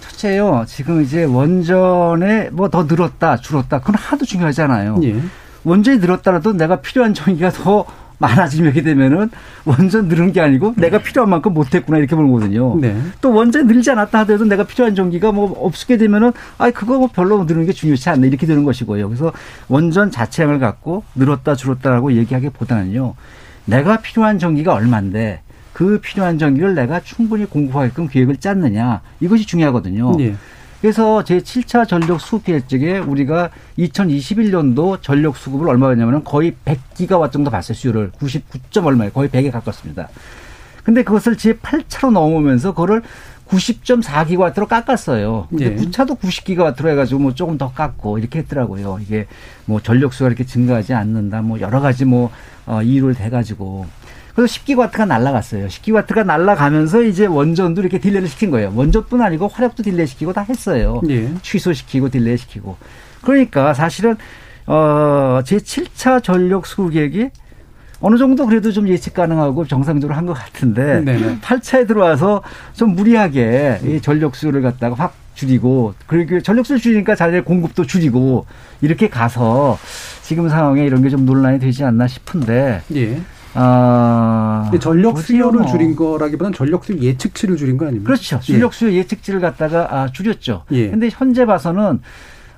[0.00, 0.64] 첫째요.
[0.66, 3.80] 지금 이제 원전에 뭐 더 늘었다, 줄었다.
[3.80, 5.00] 그건 하도 중요하잖아요.
[5.04, 5.16] 예.
[5.64, 7.84] 원전이 늘었다라도 내가 필요한 전기가 더
[8.20, 9.30] 많아지게 되면은
[9.64, 12.76] 원전 늘은 게 아니고 내가 필요한 만큼 못했구나 이렇게 보는 거거든요.
[12.80, 13.00] 네.
[13.20, 17.44] 또 원전 늘지 않았다 하더라도 내가 필요한 전기가 뭐 없게 되면은 아 그거 뭐 별로
[17.44, 19.08] 늘는 게 중요치 않네 이렇게 되는 것이고요.
[19.08, 19.32] 그래서
[19.68, 23.14] 원전 자체량을 갖고 늘었다 줄었다라고 얘기하기보다는요.
[23.68, 30.16] 내가 필요한 전기가 얼만데 그 필요한 전기를 내가 충분히 공급하게끔 계획을 짰느냐 이것이 중요하거든요.
[30.16, 30.34] 네.
[30.80, 37.50] 그래서 제 7차 전력 수급 계획적에 우리가 2021년도 전력 수급을 얼마 였냐면 거의 100기가와트 정도
[37.50, 37.74] 봤어요.
[37.74, 40.08] 수요를 99점 얼마에 거의 100에 가깝습니다.
[40.84, 43.02] 근데 그것을 제 8차로 넘으면서 그거를
[43.48, 45.46] 90.4기가와트로 깎았어요.
[45.50, 45.76] 근데 예.
[45.76, 48.98] 9차도 90기가와트로 해가지고 뭐 조금 더 깎고 이렇게 했더라고요.
[49.02, 49.26] 이게
[49.64, 51.42] 뭐 전력 수요가 이렇게 증가하지 않는다.
[51.42, 52.30] 뭐 여러 가지 뭐
[52.66, 53.86] 어, 이유를 대가지고
[54.34, 55.66] 그래서 10기가와트가 날라갔어요.
[55.66, 58.72] 10기가와트가 날라가면서 이제 원전도 이렇게 delay를 시킨 거예요.
[58.74, 61.00] 원전뿐 아니고 화력도 delay 시키고 다 했어요.
[61.08, 61.28] 예.
[61.42, 62.76] 취소시키고 delay 시키고.
[63.22, 64.16] 그러니까 사실은
[64.66, 67.30] 어, 제 7차 전력 수급 계획이
[68.00, 71.38] 어느 정도 그래도 좀 예측 가능하고 정상적으로 한 것 같은데 네네.
[71.40, 72.42] 8차에 들어와서
[72.74, 78.44] 좀 무리하게 이 전력 수요를 갖다가 확 줄이고 그리고 전력 수를 줄이니까 자재 공급도 줄이고
[78.80, 79.78] 이렇게 가서
[80.22, 83.20] 지금 상황에 이런 게 좀 논란이 되지 않나 싶은데 예.
[83.54, 84.70] 아.
[84.80, 85.68] 전력 수요를 뭐.
[85.68, 88.06] 줄인 거라기보다는 전력 수요 예측치를 줄인 거 아닙니까?
[88.08, 88.38] 그렇죠.
[88.40, 89.04] 전력 수요 예.
[89.04, 90.64] 측치를 갖다가 아, 줄였죠.
[90.72, 90.90] 예.
[90.90, 92.00] 근데 현재 봐서는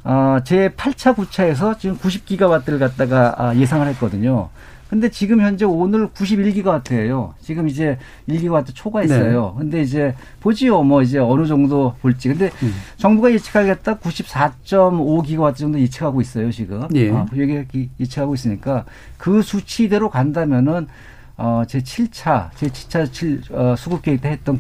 [0.03, 4.49] 어, 제 8차, 9차에서 지금 90기가와트를 갖다가 아, 예상을 했거든요.
[4.91, 7.35] 근데 지금 현재 오늘 91기가와트예요.
[7.41, 7.97] 지금 이제
[8.29, 9.53] 1기가와트 초과했어요.
[9.55, 9.61] 네.
[9.61, 10.83] 근데 이제 보지요.
[10.83, 12.29] 뭐 이제 어느 정도 볼지.
[12.29, 12.75] 근데 음.
[12.97, 16.89] 정부가 예측하겠다 94.5기가와트 정도 예측하고 있어요, 지금.
[16.97, 17.09] 예.
[17.11, 18.85] 어, 여기 예측하고 있으니까
[19.17, 20.89] 그 수치대로 간다면은
[21.37, 24.59] 어, 제 7차, 제 7차 7, 어, 수급 계획 때 했던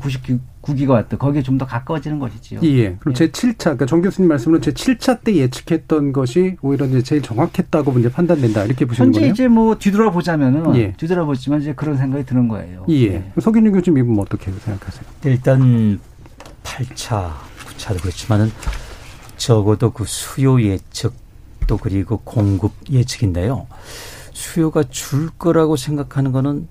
[0.62, 2.60] 99기가와트, 거기에 좀 더 가까워지는 것이지요.
[2.62, 2.96] 예.
[2.96, 3.14] 그럼 예.
[3.14, 7.98] 제 7차, 그러니까 정 교수님 말씀으로 제 7차 때 예측했던 것이 오히려 이제 제일 정확했다고
[7.98, 8.64] 이제 판단된다.
[8.64, 9.32] 이렇게 보시는 현재 거네요.
[9.32, 10.92] 이제 뭐 뒤돌아보자면은, 예.
[10.92, 12.86] 뒤돌아보지만 이제 그런 생각이 드는 거예요.
[12.88, 12.94] 예.
[12.94, 13.32] 예.
[13.40, 15.04] 서균윤 교수님 이분 어떻게 생각하세요?
[15.24, 16.00] 일단
[16.62, 17.32] 8차,
[17.76, 18.50] 9차도 그렇지만은
[19.36, 21.12] 적어도 그 수요 예측
[21.66, 23.66] 또 그리고 공급 예측인데요.
[24.32, 26.66] 수요가 줄 거라고 생각하는 거는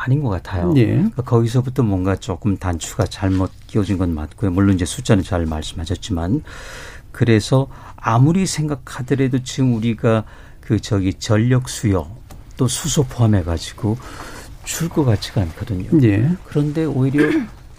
[0.00, 0.72] 아닌 것 같아요.
[0.76, 0.86] 예.
[0.86, 4.50] 그러니까 거기서부터 뭔가 조금 단추가 잘못 끼워진 건 맞고요.
[4.52, 6.42] 물론 이제 숫자는 잘 말씀하셨지만
[7.12, 10.24] 그래서 아무리 생각하더라도 지금 우리가
[10.60, 12.16] 그 저기 전력 수요
[12.56, 13.98] 또 수소 포함해 가지고
[14.64, 15.88] 줄 것 같지가 않거든요.
[16.02, 16.30] 예.
[16.44, 17.28] 그런데 오히려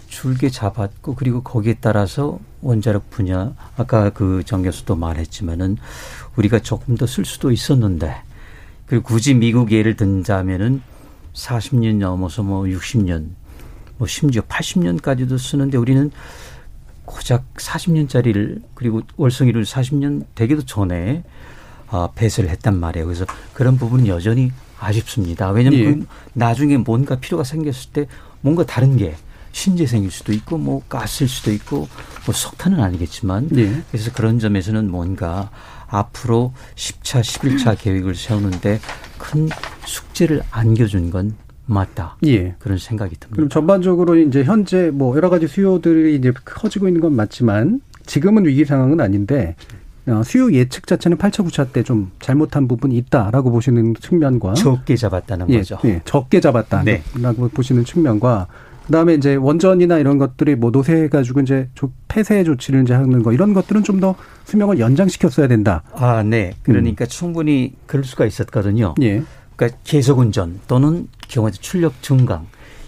[0.08, 5.78] 줄게 잡았고 그리고 거기에 따라서 원자력 분야 아까 그 정 교수도 말했지만은
[6.36, 8.14] 우리가 조금 더 쓸 수도 있었는데
[8.86, 10.82] 그리고 굳이 미국 예를 든다면은
[11.34, 13.28] 40년 넘어서 뭐 60년,
[13.98, 16.10] 뭐 심지어 80년까지도 쓰는데 우리는
[17.04, 21.24] 고작 40년짜리를 그리고 월성이를 40년 되기도 전에
[21.88, 23.04] 아, 배설을 했단 말이에요.
[23.06, 25.50] 그래서 그런 부분은 여전히 아쉽습니다.
[25.50, 25.84] 왜냐하면 예.
[25.92, 28.06] 그 나중에 뭔가 필요가 생겼을 때
[28.40, 29.16] 뭔가 다른 게
[29.52, 31.88] 신재생일 수도 있고 뭐 가스일 수도 있고
[32.24, 33.82] 뭐 석탄은 아니겠지만 네.
[33.90, 35.50] 그래서 그런 점에서는 뭔가
[35.90, 38.80] 앞으로 10차, 11차 계획을 세우는데
[39.18, 39.48] 큰
[39.84, 41.34] 숙제를 안겨준 건
[41.66, 42.16] 맞다.
[42.26, 42.54] 예.
[42.58, 43.36] 그런 생각이 듭니다.
[43.36, 48.64] 그럼 전반적으로 이제 현재 뭐 여러 가지 수요들이 이제 커지고 있는 건 맞지만 지금은 위기
[48.64, 49.54] 상황은 아닌데
[50.06, 55.50] 어, 수요 예측 자체는 8차, 9차 때 좀 잘못한 부분이 있다라고 보시는 측면과 적게 잡았다는
[55.50, 55.78] 예, 거죠.
[55.84, 57.02] 예, 적게 잡았다라고 네.
[57.54, 58.48] 보시는 측면과
[58.90, 61.68] 그다음에 이제 원전이나 이런 것들이 뭐 노쇠해 가지고 이제
[62.08, 65.82] 폐쇄 조치를 이제 하는 거 이런 것들은 좀 더 수명을 연장시켰어야 된다.
[65.92, 66.54] 아, 네.
[66.62, 67.08] 그러니까 음.
[67.08, 68.94] 충분히 그럴 수가 있었거든요.
[69.02, 69.22] 예.
[69.54, 72.46] 그러니까 계속 운전 또는 경우에 출력 증강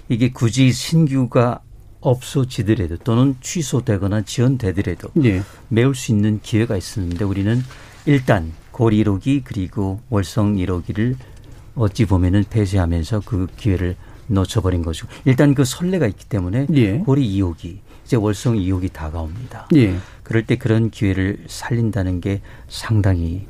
[0.08, 1.60] 이게 굳이 신규가
[2.00, 5.42] 없어지더라도 또는 취소되거나 지연되더라도 예.
[5.68, 7.60] 메울 수 있는 기회가 있었는데 우리는
[8.06, 11.14] 일단 고리 1호기 그리고 월성 1호기를
[11.74, 13.96] 어찌 보면은 폐쇄하면서 그 기회를
[14.32, 15.06] 놓쳐버린 거죠.
[15.24, 16.98] 일단 그 선례가 있기 때문에 예.
[16.98, 19.68] 고리 2호기 이제 월성 2호기 다가옵니다.
[19.76, 19.94] 예.
[20.22, 23.46] 그럴 때 그런 기회를 살린다는 게 상당히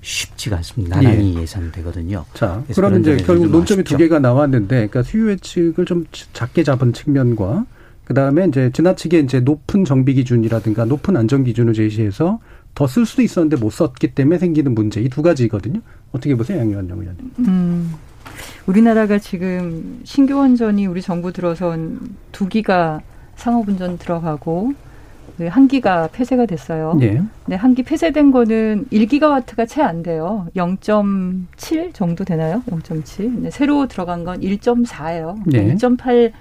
[0.00, 0.96] 쉽지가 않습니다.
[1.00, 1.46] 나란히 예.
[1.46, 6.92] 상되거든요 자, 그러면 이제 결국 논점이 두 개가 나왔는데, 그러니까 수요 예측을 좀 작게 잡은
[6.92, 7.66] 측면과
[8.04, 12.40] 그 다음에 이제 지나치게 이제 높은 정비 기준이라든가 높은 안전 기준을 제시해서
[12.74, 15.80] 더 쓸 수도 있었는데 못 썼기 때문에 생기는 문제 이 두 가지거든요.
[16.10, 17.30] 어떻게 보세요, 양의원 의원님?
[17.40, 17.92] 음,
[18.66, 22.00] 우리나라가 지금 신규 원전이 우리 정부 들어선
[22.32, 23.00] 두 기가
[23.36, 24.72] 상업운전 들어가고
[25.38, 26.94] 그한 기가 폐쇄가 됐어요.
[26.98, 27.20] 네.
[27.44, 30.46] 근데 한 기 폐쇄된 거는 1기가와트가 채 안 돼요.
[30.54, 32.62] 0.7 정도 되나요?
[32.68, 33.16] 0.7.
[33.18, 35.38] 근데 새로 들어간 건 1.4예요.
[35.46, 35.74] 네.
[35.74, 36.32] 1.8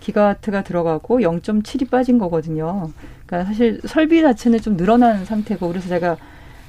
[0.00, 2.90] 기가와트가 들어가고 0.7이 빠진 거거든요.
[3.26, 6.16] 그러니까 사실 설비 자체는 좀 늘어난 상태고 그래서 제가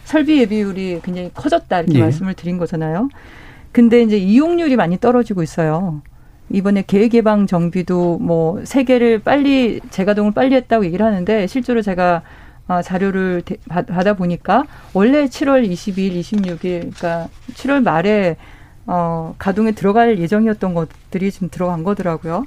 [0.03, 1.99] 설비 예비율이 굉장히 커졌다 이렇게 네.
[2.01, 3.09] 말씀을 드린 거잖아요.
[3.71, 6.01] 근데 이제 이용률이 많이 떨어지고 있어요.
[6.49, 12.21] 이번에 계획 예방 정비도 뭐 세 개를 빨리 재가동을 빨리 했다고 얘기를 하는데 실제로 제가
[12.67, 18.37] 아, 자료를 받아 보니까 원래 7월 22일, 26일, 그러니까 7월 말에
[18.85, 22.45] 어, 가동에 들어갈 예정이었던 것들이 지금 들어간 거더라고요.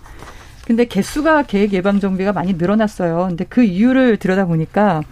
[0.66, 3.26] 근데 개수가 계획 예방 정비가 많이 늘어났어요.
[3.28, 5.02] 근데 그 이유를 들여다 보니까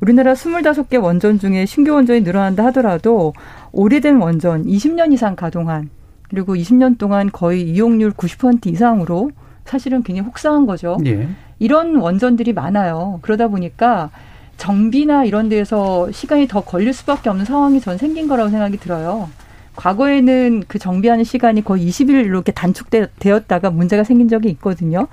[0.00, 3.34] 우리나라 25개 원전 중에 신규 원전이 늘어난다 하더라도
[3.76, 5.90] 오래된 원전 20년 이상 가동한
[6.30, 9.30] 그리고 20년 동안 거의 이용률 90% 이상으로
[9.66, 10.96] 사실은 굉장히 혹사한 거죠.
[11.04, 11.28] 예.
[11.58, 13.18] 이런 원전들이 많아요.
[13.22, 14.10] 그러다 보니까
[14.56, 19.28] 정비나 이런 데에서 시간이 더 걸릴 수밖에 없는 상황이 전 생긴 거라고 생각이 들어요.
[19.76, 25.06] 과거에는 그 정비하는 시간이 거의 20일 이렇게 단축되었다가 문제가 생긴 적이 있거든요.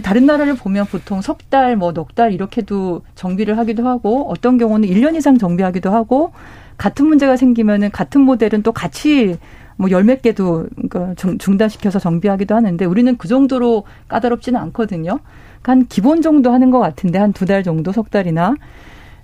[0.00, 4.88] 다른 나라를 보면 보통 석 달, 뭐 넉 달 이렇게도 정비를 하기도 하고 어떤 경우는
[4.88, 6.32] 1년 이상 정비하기도 하고
[6.76, 9.36] 같은 문제가 생기면은 같은 모델은 또 같이
[9.76, 15.18] 뭐 열 몇 개도 그러니까 중단시켜서 정비하기도 하는데 우리는 그 정도로 까다롭지는 않거든요.
[15.62, 18.54] 그러니까 한 기본 정도 하는 것 같은데 한 두 달 정도 석 달이나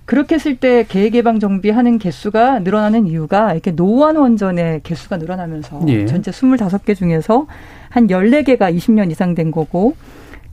[0.05, 6.05] 그렇게 했을 때 계획 예방 정비하는 개수가 늘어나는 이유가 이렇게 노후한 원전의 개수가 늘어나면서 예.
[6.05, 7.47] 전체 스물다섯 개 중에서
[7.89, 9.95] 한 열네 개가 이십 년 이상 된 거고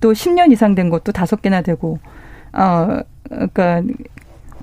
[0.01, 1.99] 또십년 이상 된 것도 다섯 개나 되고
[2.53, 3.83] 어 그러니까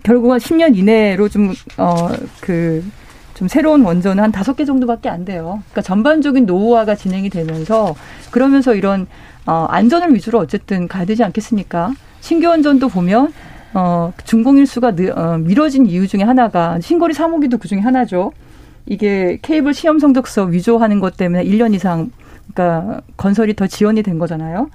[0.04, 2.84] 결국은 십년 이내로 좀어그
[3.34, 5.62] 좀 새로운 원전은 한 다섯 개 정도밖에 안 돼요.
[5.72, 7.96] 그러니까 전반적인 노후화가 진행이 되면서
[8.32, 9.08] 그러면서 이런
[9.46, 11.94] 어 안전을 위주로 어쨌든 가야 되지 않겠습니까?
[12.22, 13.34] 신규 원전도 보면
[13.76, 18.32] 어, 중공일수가 느, 어, 미뤄진 이유 중에 하나가 신고리 3호기도 그 중에 하나죠.
[18.86, 22.10] 이게 케이블 시험 성적서 위조하는 것 때문에 1년 이상
[22.54, 24.70] 그러니까 건설이 더 지연이 된 거잖아요.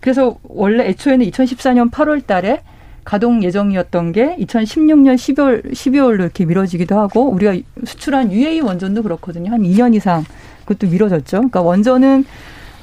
[0.00, 2.62] 그래서 원래 애초에는 2014년 8월 달에
[3.04, 7.54] 가동 예정이었던 게 2016년 12월 12월로 이렇게 미뤄지기도 하고 우리가
[7.84, 9.52] 수출한 UAE 원전도 그렇거든요.
[9.52, 10.24] 한 2년 이상
[10.64, 11.36] 그것도 미뤄졌죠.
[11.36, 12.24] 그러니까 원전은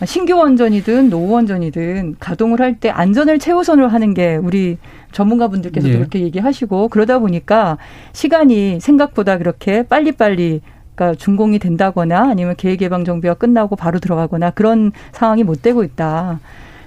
[0.06, 4.78] 신규 원전이든 노후 원전이든 가동을 할 때 안전을 최우선으로 하는 게 우리
[5.12, 5.98] 전문가분들께서도 예.
[5.98, 7.78] 그렇게 얘기하시고 그러다 보니까
[8.14, 10.62] 시간이 생각보다 그렇게 빨리빨리
[10.96, 16.40] 그러니까 준공이 된다거나 아니면 계획 예방 정비가 끝나고 바로 들어가거나 그런 상황이 못 되고 있다.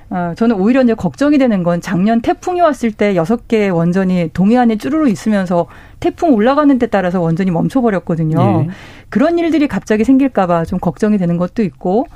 [0.08, 4.76] 어, 저는 오히려 이제 걱정이 되는 건 작년 태풍이 왔을 때 여섯 개 원전이 동해안에
[4.76, 5.66] 쭈루루 있으면서
[5.98, 8.66] 태풍 올라가는 데 따라서 원전이 멈춰버렸거든요.
[8.68, 8.72] 예.
[9.08, 12.06] 그런 일들이 갑자기 생길까봐 좀 걱정이 되는 것도 있고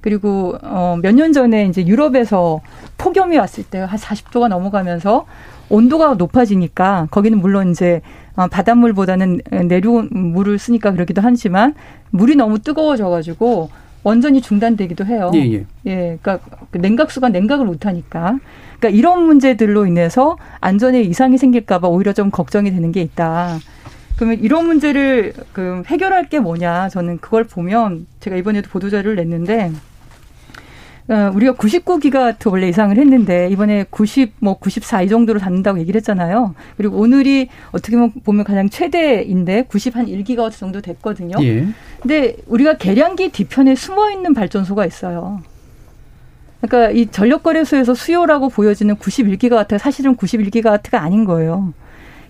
[0.00, 2.60] 그리고 어 몇 년 전에 이제 유럽에서
[2.98, 5.26] 폭염이 왔을 때 한 40도가 넘어가면서
[5.68, 8.00] 온도가 높아지니까 거기는 물론 이제
[8.36, 11.74] 어, 바닷물보다는 내륙 물을 쓰니까 그렇기도 하지만
[12.10, 13.70] 물이 너무 뜨거워져 가지고
[14.02, 15.30] 원전이 중단되기도 해요.
[15.34, 15.64] 예, 예.
[15.86, 18.38] 예 그러니까 그 냉각수가 냉각을 못 하니까.
[18.78, 23.58] 그러니까 이런 문제들로 인해서 안전에 이상이 생길까 봐 오히려 좀 걱정이 되는 게 있다.
[24.16, 26.88] 그러면 이런 문제를 그 해결할 게 뭐냐?
[26.90, 29.89] 저는 그걸 보면 제가 이번에도 보도자료를 냈는데 어,
[31.10, 36.54] 우리가 99기가와트 원래 예상을 했는데 이번에 90, 뭐 94 이 정도로 닿는다고 얘기를 했잖아요.
[36.76, 41.36] 그리고 오늘이 어떻게 보면 가장 최대인데 90 한 1기가와트 정도 됐거든요.
[41.42, 41.66] 예.
[42.00, 45.42] 근데 우리가 계량기 뒤편에 숨어 있는 발전소가 있어요.
[46.60, 51.72] 그러니까 이 전력거래소에서 수요라고 보여지는 91기가와트가 사실은 91기가와트가 아닌 거예요.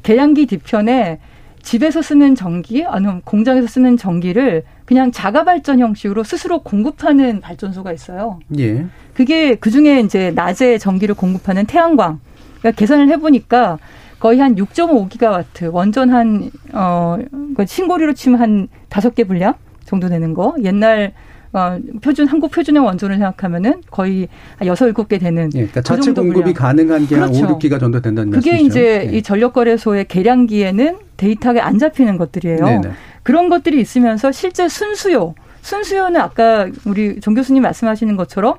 [0.02, 1.18] 계량기 뒤편에
[1.62, 8.40] 집에서 쓰는 전기, 아니면 공장에서 쓰는 전기를 그냥 자가 발전 형식으로 스스로 공급하는 발전소가 있어요.
[8.58, 8.86] 예.
[9.14, 12.18] 그게 그 중에 이제 낮에 전기를 공급하는 태양광.
[12.58, 13.78] 그러니까 계산을 해보니까
[14.18, 17.18] 거의 한 6.5기가와트, 원전 한, 어,
[17.56, 20.56] 그 신고리로 치면 한 다섯 개 분량 정도 되는 거.
[20.64, 21.12] 옛날
[21.52, 24.26] 어, 표준 한국 표준형 원전을 생각하면은 거의
[24.64, 27.54] 여섯 일곱 개 되는 예, 그러니까 그 자체 공급이 가능한 게한 그렇죠.
[27.54, 28.66] 5, 6기가 정도 된다는 그게 말씀이죠.
[28.66, 29.16] 이제 예.
[29.16, 32.64] 이 전력거래소의 계량기에는 데이터가 안 잡히는 것들이에요.
[32.64, 32.90] 네네.
[33.22, 38.54] 그런 것들이 있으면서 실제 순수요, 순수요는 아까 우리 정 교수님 말씀하시는 것처럼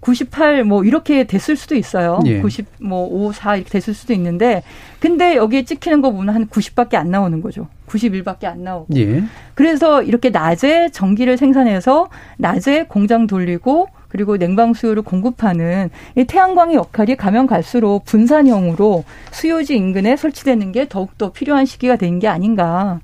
[0.00, 2.20] 98 뭐 이렇게 됐을 수도 있어요.
[2.26, 2.40] 예.
[2.40, 4.62] 90뭐 5, 4 이렇게 됐을 수도 있는데
[5.00, 7.66] 근데 여기에 찍히는 거 보면 한 90밖에 안 나오는 거죠.
[7.88, 8.86] 91밖에 안 나오고.
[8.96, 9.24] 예.
[9.54, 17.16] 그래서 이렇게 낮에 전기를 생산해서 낮에 공장 돌리고 그리고 냉방 수요를 공급하는 이 태양광의 역할이
[17.16, 23.00] 가면 갈수록 분산형으로 수요지 인근에 설치되는 게 더욱더 필요한 시기가 된 게 아닌가.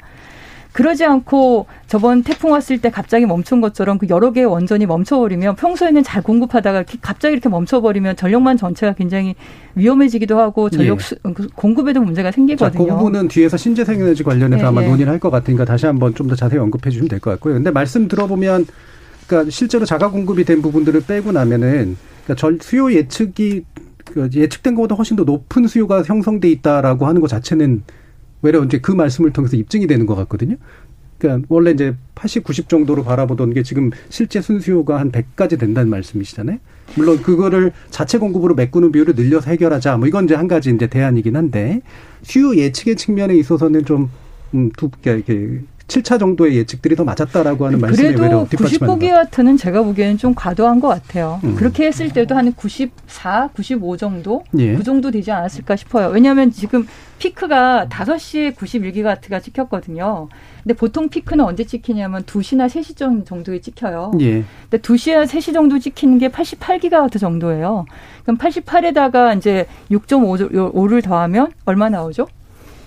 [0.73, 6.03] 그러지 않고 저번 태풍 왔을 때 갑자기 멈춘 것처럼 그 여러 개의 원전이 멈춰버리면 평소에는
[6.03, 9.35] 잘 공급하다가 갑자기 이렇게 멈춰버리면 전력만 전체가 굉장히
[9.75, 11.03] 위험해지기도 하고 전력 예.
[11.03, 12.87] 수, 그 공급에도 문제가 생기거든요.
[12.87, 14.89] 자, 그 부분은 뒤에서 신재생 에너지 관련해서 예, 아마 예.
[14.89, 17.55] 논의를 할 것 같으니까 다시 한번 좀 더 자세히 언급해 주시면 될 것 같고요.
[17.55, 18.67] 근데 말씀 들어보면
[19.27, 23.65] 그러니까 실제로 자가 공급이 된 부분들을 빼고 나면은 그러니까 전 수요 예측이
[24.05, 27.83] 그 예측된 것보다 훨씬 더 높은 수요가 형성돼 있다라고 하는 것 자체는
[28.43, 30.57] 외려 이제 그 말씀을 통해서 입증이 되는 것 같거든요.
[31.19, 36.59] 그러니까 원래 이제 80, 90 정도로 바라보던 게 지금 실제 순수요가 한 100까지 된다는 말씀이시잖아요.
[36.97, 39.97] 물론 그거를 자체 공급으로 메꾸는 비율을 늘려서 해결하자.
[39.99, 41.81] 뭐 이건 이제 한 가지 이제 대안이긴 한데
[42.23, 44.11] 수요 예측의 측면에 있어서는 좀
[44.55, 45.61] 음, 두, 이렇게
[45.93, 51.41] 7차 정도의 예측들이 더 맞았다라고 하는 말씀이 그래도 99기와트는 제가 보기에는 좀 과도한 것 같아요.
[51.45, 51.55] 음.
[51.55, 54.75] 그렇게 했을 때도 한 94, 95 정도 예.
[54.75, 56.09] 그 정도 되지 않았을까 싶어요.
[56.09, 56.87] 왜냐하면 지금
[57.19, 60.29] 피크가 5시에 91기와트가 찍혔거든요.
[60.63, 64.13] 근데 보통 피크는 언제 찍히냐면 2시나 3시 정도에 찍혀요.
[64.21, 64.45] 예.
[64.71, 67.85] 근데 2시나 3시 정도 찍히는 게 88기가와트 정도예요.
[68.23, 72.29] 그럼 88에다가 이제 6.5를 더하면 얼마 나오죠?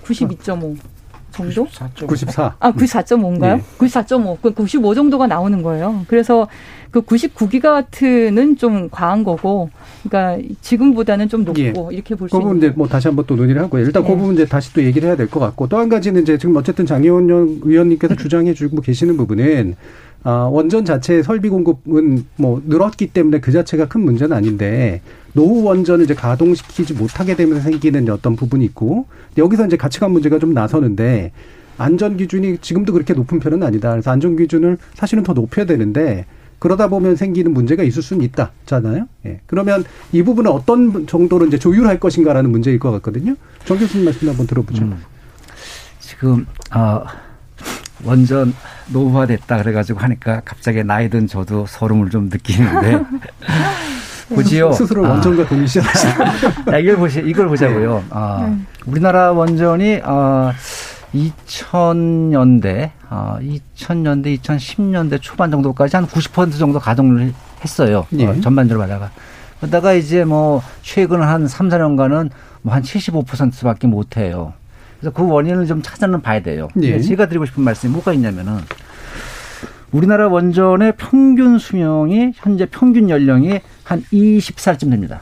[0.04, 0.95] 92.5.
[1.36, 1.68] 정도?
[2.08, 2.56] 94.
[2.60, 3.58] 아, 94.5인가요?
[3.58, 3.62] 네.
[3.78, 4.38] 94.5.
[4.42, 6.06] 그 95 정도가 나오는 거예요.
[6.08, 6.48] 그래서
[6.92, 9.70] 그 99기가와트는 좀 과한 거고,
[10.08, 11.74] 그러니까 지금보다는 좀 높고 예.
[11.96, 12.40] 이렇게 볼 수 있는.
[12.40, 13.84] 그 부분 이제 뭐 다시 한번 또 논의를 하고요.
[13.84, 14.14] 일단 그 예.
[14.14, 16.56] 그 부분 이제 다시 또 얘기를 해야 될 것 같고, 또 한 가지는 이제 지금
[16.56, 17.30] 어쨌든 장의원
[17.64, 23.88] 의원님께서 주장해 주고 계시는 부분은 아, 원전 자체의 설비 공급은 뭐 늘었기 때문에 그 자체가
[23.88, 25.02] 큰 문제는 아닌데
[25.34, 29.06] 노후 원전을 이제 가동시키지 못하게 되면서 생기는 어떤 부분이 있고
[29.38, 31.32] 여기서 이제 가치관 문제가 좀 나서는데
[31.78, 33.92] 안전 기준이 지금도 그렇게 높은 편은 아니다.
[33.92, 36.26] 그래서 안전 기준을 사실은 더 높여야 되는데
[36.58, 39.08] 그러다 보면 생기는 문제가 있을 수는 있다잖아요.
[39.26, 39.42] 예.
[39.46, 43.36] 그러면 이 부분은 어떤 정도로 이제 조율할 것인가라는 문제일 것 같거든요.
[43.66, 44.84] 정 교수님 말씀 한번 들어보죠.
[44.84, 44.98] 음.
[46.00, 47.04] 지금 어,
[48.04, 48.54] 원전
[48.92, 53.02] 노후화됐다 그래가지고 하니까 갑자기 나이 든 저도 소름을 좀 느끼는데
[54.34, 54.72] 보지요.
[54.74, 55.48] 스스로 원전과 아.
[55.48, 56.14] 동일시하시는.
[56.82, 57.98] 이걸 보시 이걸 보자고요.
[58.00, 58.06] 네.
[58.10, 58.58] 아, 네.
[58.88, 60.52] 우리나라 원전이 아
[61.14, 68.06] 2000년대, 아 2000년대, 2010년대 초반 정도까지 한 90% 정도 가동을 했어요.
[68.10, 68.26] 네.
[68.26, 69.12] 어, 전반적으로 말다가
[69.60, 72.30] 그러다가 이제 뭐 최근 한 3, 4년간은
[72.62, 74.54] 뭐 한 75%밖에 못 해요.
[75.06, 76.68] 그래서 그 원인을 좀 찾아는 봐야 돼요.
[76.74, 77.00] 네.
[77.00, 78.58] 제가 드리고 싶은 말씀이 뭐가 있냐면은
[79.92, 85.22] 우리나라 원전의 평균 수명이 현재 평균 연령이 한 20살쯤 됩니다.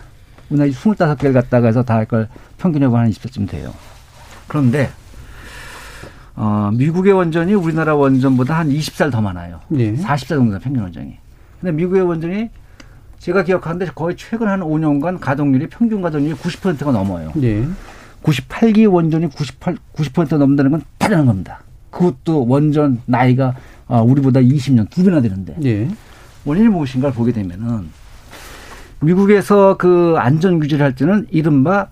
[0.50, 3.74] 우리나라 25개를 갖다가 해서 다 할 걸 평균하고 한 20살쯤 돼요.
[4.48, 4.90] 그런데
[6.36, 9.60] 어, 미국의 원전이 우리나라 원전보다 한 20살 더 많아요.
[9.76, 9.94] 예.
[9.96, 11.18] 40살 정도 평균 원전이.
[11.60, 12.50] 근데 미국의 원전이
[13.20, 17.34] 제가 기억하는데 거의 최근 한 5년간 가동률이 평균 가동률이 90%가 넘어요.
[17.42, 17.66] 예.
[18.24, 21.60] 98기 원전이 98, 90% 넘는다는 건 대단한 겁니다.
[21.90, 23.56] 그것도 원전 나이가
[23.88, 25.88] 아, 우리보다 20년 두 배나 되는데 예.
[26.46, 27.90] 원인이 무엇인가를 보게 되면은
[29.02, 31.88] 미국에서 그 안전 규제를 할 때는 이른바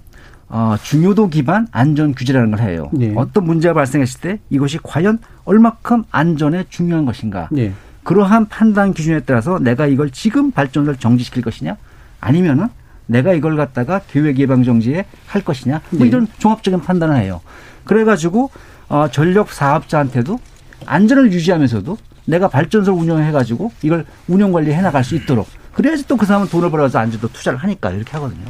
[0.47, 2.89] 어, 중요도 기반 안전 규제라는 걸 해요.
[2.99, 3.13] 예.
[3.15, 7.49] 어떤 문제가 발생했을 때 이것이 과연 얼마큼 안전에 중요한 것인가.
[7.57, 7.73] 예.
[8.03, 11.77] 그러한 판단 기준에 따라서 내가 이걸 지금 발전을 정지시킬 것이냐
[12.19, 12.67] 아니면은
[13.11, 16.07] 내가 이걸 갖다가 계획 예방 정지에 할 것이냐 뭐 네.
[16.07, 17.41] 이런 종합적인 판단을 해요.
[17.83, 18.49] 그래가지고
[18.89, 20.39] 어, 전력 사업자한테도
[20.85, 26.15] 안전을 유지하면서도 내가 발전소 운영해 가지고 이걸 운영 관리 해 나갈 수 있도록 그래야지 또
[26.15, 28.45] 그 사람은 돈을 벌어서 안주도 투자를 하니까 이렇게 하거든요.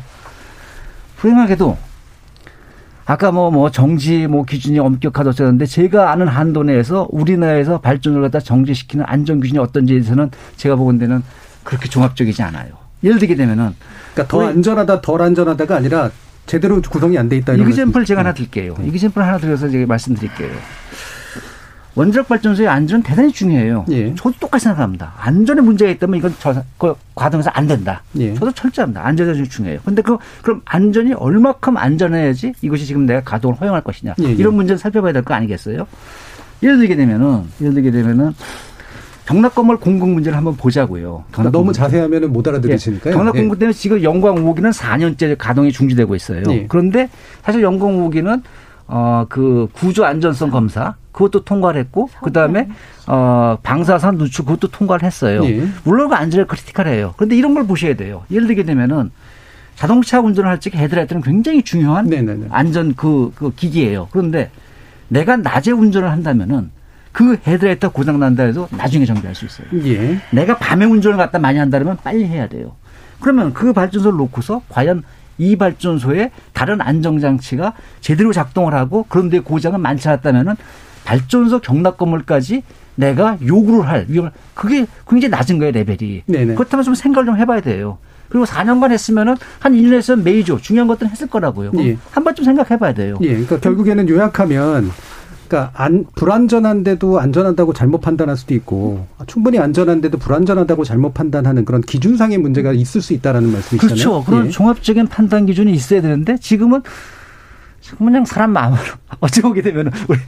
[1.17, 1.77] 불행하게도
[3.05, 8.39] 아까 뭐, 뭐, 정지, 뭐, 기준이 엄격하다고 했는데, 제가 아는 한도 내에서 우리나라에서 발전을 갖다
[8.39, 11.21] 정지시키는 안전 기준이 어떤지에 대해서는 제가 보건대는
[11.63, 12.80] 그렇게 종합적이지 않아요.
[13.03, 13.73] 예를 들게 되면은.
[14.13, 16.09] 그러니까 더 안전하다, 덜 안전하다가 아니라
[16.45, 17.53] 제대로 구성이 안 돼 있다.
[17.53, 18.75] 이그젠플 제가 하나 드릴게요.
[18.79, 18.87] 네.
[18.87, 20.49] 이그젠플 하나 드려서 제가 말씀드릴게요.
[21.93, 23.85] 원자력 발전소의 안전은 대단히 중요해요.
[23.91, 24.15] 예.
[24.15, 25.13] 저도 똑같이 생각합니다.
[25.19, 28.01] 안전에 문제가 있다면 이건 저, 그 과정에서 안 된다.
[28.17, 28.33] 예.
[28.33, 29.05] 저도 철저합니다.
[29.05, 29.79] 안전이 중요해요.
[29.83, 34.13] 근데 그, 그럼 안전이 얼마큼 안전해야지 이것이 지금 내가 가동을 허용할 것이냐.
[34.21, 34.23] 예.
[34.23, 34.31] 예.
[34.31, 35.85] 이런 문제를 살펴봐야 될 거 아니겠어요?
[36.63, 38.33] 예를 들게 되면은, 예를 들게 되면은
[39.25, 41.23] 경락 건물 공급 문제를 한번 보자고요.
[41.33, 43.13] 경락 너무 자세하면 못 알아들으시니까요.
[43.13, 43.17] 예.
[43.17, 46.43] 격납 공극 때문에 지금 영광 5호기는 4년째 가동이 중지되고 있어요.
[46.49, 46.65] 예.
[46.67, 47.09] 그런데
[47.43, 48.41] 사실 영광 5호기는
[48.87, 52.67] 어, 그 구조 안전성 검사 그것도 통과를 했고 그다음에
[53.07, 55.45] 어, 방사선 누출 그것도 통과를 했어요.
[55.45, 55.65] 예.
[55.83, 57.13] 물론 그 안전이 critical해요.
[57.15, 58.23] 그런데 이런 걸 보셔야 돼요.
[58.31, 59.11] 예를 들게 되면은
[59.75, 62.47] 자동차 운전을 할 적에 헤드라이트는 굉장히 중요한 네네네.
[62.51, 64.09] 안전 그, 그 기기예요.
[64.11, 64.51] 그런데
[65.07, 66.69] 내가 낮에 운전을 한다면은
[67.11, 69.67] 그 헤드라이트가 고장 난다 해도 나중에 정비할 수 있어요.
[69.85, 70.19] 예.
[70.31, 72.75] 내가 밤에 운전을 갖다 많이 한다면 빨리 해야 돼요.
[73.19, 75.03] 그러면 그 발전소를 놓고서 과연
[75.37, 80.55] 이 발전소에 다른 안정장치가 제대로 작동을 하고 그런데 고장은 많지 않았다면은
[81.03, 82.63] 발전소 경락 건물까지
[82.95, 86.23] 내가 요구를 할 위험을 그게 굉장히 낮은 거예요 레벨이.
[86.27, 86.55] 네네.
[86.55, 87.97] 그렇다면 좀 생각을 좀 해봐야 돼요.
[88.29, 91.71] 그리고 4년간 했으면은 한 1년 했으면 메이저 중요한 것들은 했을 거라고요.
[91.79, 91.97] 예.
[92.11, 93.17] 한 번쯤 생각해봐야 돼요.
[93.21, 93.29] 예.
[93.29, 94.91] 그러니까 결국에는 요약하면
[95.51, 102.37] 그러니까 안, 불안전한데도 안전하다고 잘못 판단할 수도 있고 충분히 안전한데도 불안전하다고 잘못 판단하는 그런 기준상의
[102.37, 103.95] 문제가 있을 수 있다라는 말씀이시잖아요.
[103.95, 104.23] 그렇죠.
[104.23, 104.49] 그런 예.
[104.49, 106.83] 종합적인 판단 기준이 있어야 되는데 지금은
[107.97, 108.81] 그냥 사람 마음으로
[109.19, 110.19] 어찌 보게 되면 우리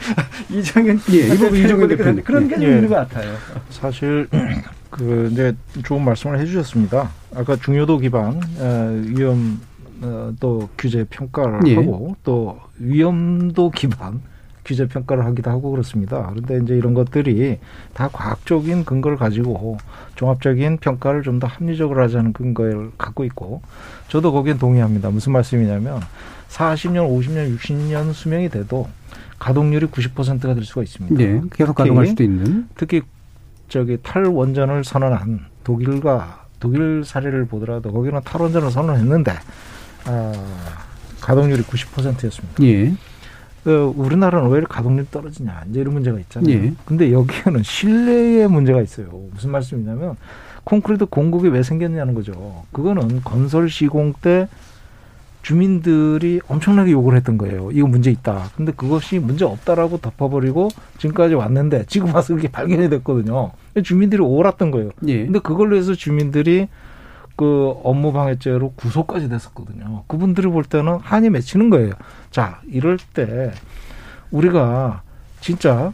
[0.60, 2.76] 이정현 예, 이번 이정현 대표님 그런 게 예.
[2.76, 3.34] 있는 것 같아요.
[3.70, 4.28] 사실
[4.92, 5.56] 그 이제
[5.86, 7.10] 좋은 말씀을 해주셨습니다.
[7.34, 9.62] 아까 중요도 기반 어, 위험
[10.02, 11.76] 어, 또 규제 평가를 예.
[11.76, 14.20] 하고 또 위험도 기반
[14.66, 16.28] 규제 평가를 하기도 하고 그렇습니다.
[16.30, 17.60] 그런데 이제 이런 것들이
[17.94, 19.78] 다 과학적인 근거를 가지고
[20.16, 23.62] 종합적인 평가를 좀 더 합리적으로 하자는 근거를 갖고 있고
[24.08, 25.10] 저도 거기엔 동의합니다.
[25.10, 26.00] 무슨 말씀이냐면
[26.50, 28.88] 40년, 50년, 60년 수명이 돼도
[29.40, 31.16] 가동률이 90%가 될 수가 있습니다.
[31.18, 32.68] 네, 계속 가동할 수도 있는.
[32.78, 33.02] 특히
[33.68, 39.34] 저기 탈원전을 선언한 독일과 독일 사례를 보더라도 거기는 탈원전을 선언했는데
[40.06, 40.34] 아,
[41.20, 42.64] 가동률이 90%였습니다.
[42.64, 42.94] 예.
[43.64, 46.54] 그 우리나라는 왜 가동률이 떨어지냐 이제 이런 문제가 있잖아요.
[46.54, 46.74] 예.
[46.86, 49.08] 근데 여기에는 실내에 문제가 있어요.
[49.34, 50.18] 무슨 말씀이냐면
[50.64, 52.64] 콘크리트 공급이 왜 생겼냐는 거죠.
[52.72, 54.48] 그거는 건설 시공 때
[55.42, 57.70] 주민들이 엄청나게 욕을 했던 거예요.
[57.72, 58.50] 이거 문제 있다.
[58.56, 63.52] 근데 그것이 문제 없다라고 덮어버리고 지금까지 왔는데 지금 와서 그렇게 발견이 됐거든요.
[63.84, 64.92] 주민들이 옳았던 거예요.
[65.08, 65.26] 예.
[65.26, 66.68] 근데 그걸로 해서 주민들이
[67.36, 70.04] 그 업무 방해죄로 구속까지 됐었거든요.
[70.08, 71.94] 그분들이 볼 때는 한이 맺히는 거예요.
[72.32, 73.52] 자, 이럴 때
[74.32, 75.02] 우리가
[75.40, 75.94] 진짜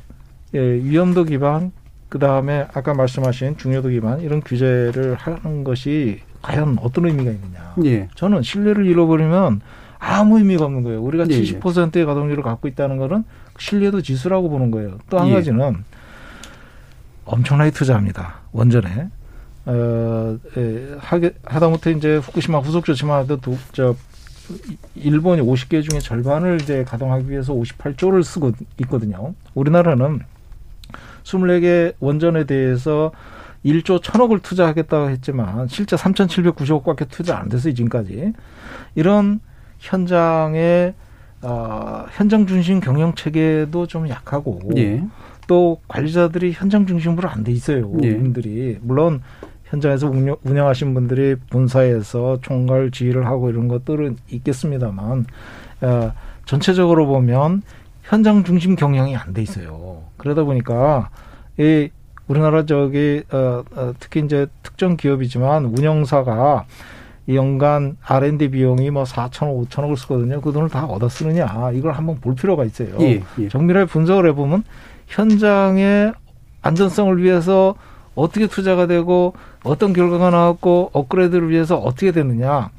[0.54, 1.72] 예, 위험도 기반
[2.10, 7.76] 그 다음에 아까 말씀하신 중요도 기반 이런 규제를 하는 것이 과연 어떤 의미가 있느냐.
[7.86, 8.08] 예.
[8.16, 9.62] 저는 신뢰를 잃어버리면
[10.00, 11.02] 아무 의미가 없는 거예요.
[11.02, 12.06] 우리가 예, 70%의 예.
[12.06, 13.24] 가동률을 갖고 있다는 거는
[13.58, 14.98] 신뢰도 지수라고 보는 거예요.
[15.10, 15.34] 또한 예.
[15.34, 15.84] 가지는
[17.26, 18.40] 엄청나게 투자합니다.
[18.52, 19.10] 원전에.
[19.70, 23.96] 어, 에, 하게, 하다못해 이제 후쿠시마 후속 조치만 해도 도, 저,
[24.96, 28.52] 일본이 50개 중에 절반을 이제 가동하기 위해서 58조를 쓰고
[28.82, 29.36] 있거든요.
[29.54, 30.22] 우리나라는
[31.24, 33.12] 24개 원전에 대해서
[33.64, 38.34] 1조 1000억을 투자하겠다고 했지만 실제 3,790억밖에 투자 안 돼서 지금까지
[38.96, 39.40] 이런
[39.78, 40.96] 현장의
[41.44, 45.04] 어, 현장 중심 경영 체계도 좀 약하고 예.
[45.48, 47.92] 또 관리자들이 현장 중심으로 안 돼 있어요.
[48.02, 48.18] 예.
[48.18, 49.22] 분들이 물론
[49.70, 55.26] 현장에서 운영, 운영하신 분들이 본사에서 총괄 지휘를 하고 이런 것들은 있겠습니다만
[55.82, 56.12] 어,
[56.46, 57.62] 전체적으로 보면
[58.04, 60.02] 현장 중심 경영이 안 돼 있어요.
[60.18, 61.10] 그러다 보니까
[61.58, 61.90] 이
[62.28, 66.66] 우리나라 저기 어, 어 특히 이제 특정 기업이지만 운영사가
[67.32, 70.42] 연간 R&D 비용이 뭐 4천억, 5천억을 쓰거든요.
[70.42, 72.98] 그 돈을 다 얻어 쓰느냐 이걸 한번 볼 필요가 있어요.
[73.02, 73.50] 예, 예.
[73.50, 74.64] 정밀하게 분석을 해보면
[75.08, 76.14] 현장의
[76.64, 77.76] 안전성을 위해서
[78.16, 82.70] 어떻게 투자가 되고 어떤 결과가 나왔고 업그레이드를 위해서 어떻게 되느냐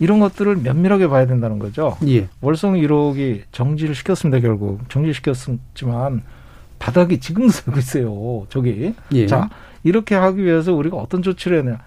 [0.00, 1.96] 이런 것들을 면밀하게 봐야 된다는 거죠.
[2.06, 2.28] 예.
[2.40, 4.40] 월성 1호기 정지를 시켰습니다.
[4.40, 6.22] 결국 정지시켰지만
[6.78, 8.46] 바닥이 지금도 새고 있어요.
[8.48, 8.94] 저기.
[9.12, 9.26] 예.
[9.26, 9.48] 자,
[9.82, 11.78] 이렇게 하기 위해서 우리가 어떤 조치를 해야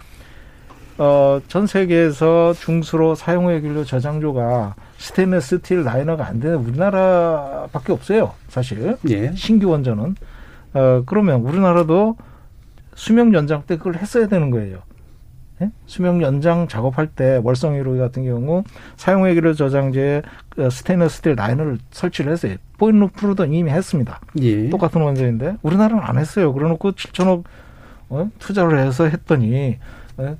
[0.97, 8.33] 어, 전 세계에서 중수로 사용후핵연료 저장조가 스테인리스 스틸 liner가 안 되는 우리나라밖에 없어요.
[8.49, 8.97] 사실.
[9.09, 9.33] 예.
[9.33, 10.15] 신규 원전은.
[10.73, 12.17] 어, 그러면 우리나라도
[13.01, 14.77] 수명 연장 때 그걸 했어야 되는 거예요.
[15.59, 15.71] 예?
[15.87, 18.63] 수명 연장 작업할 때 월성 1호 같은 경우
[18.95, 22.57] 사용후핵연료 저장조에 그 스테인리스 스틸 liner를 설치를 했어요.
[22.77, 24.19] Point Lepreau도 이미 했습니다.
[24.41, 24.69] 예.
[24.69, 26.53] 똑같은 원전인데 우리나라는 안 했어요.
[26.53, 27.43] 그래놓고 7천억
[28.09, 28.29] 어?
[28.37, 29.79] 투자를 해서 했더니
[30.17, 30.37] 어?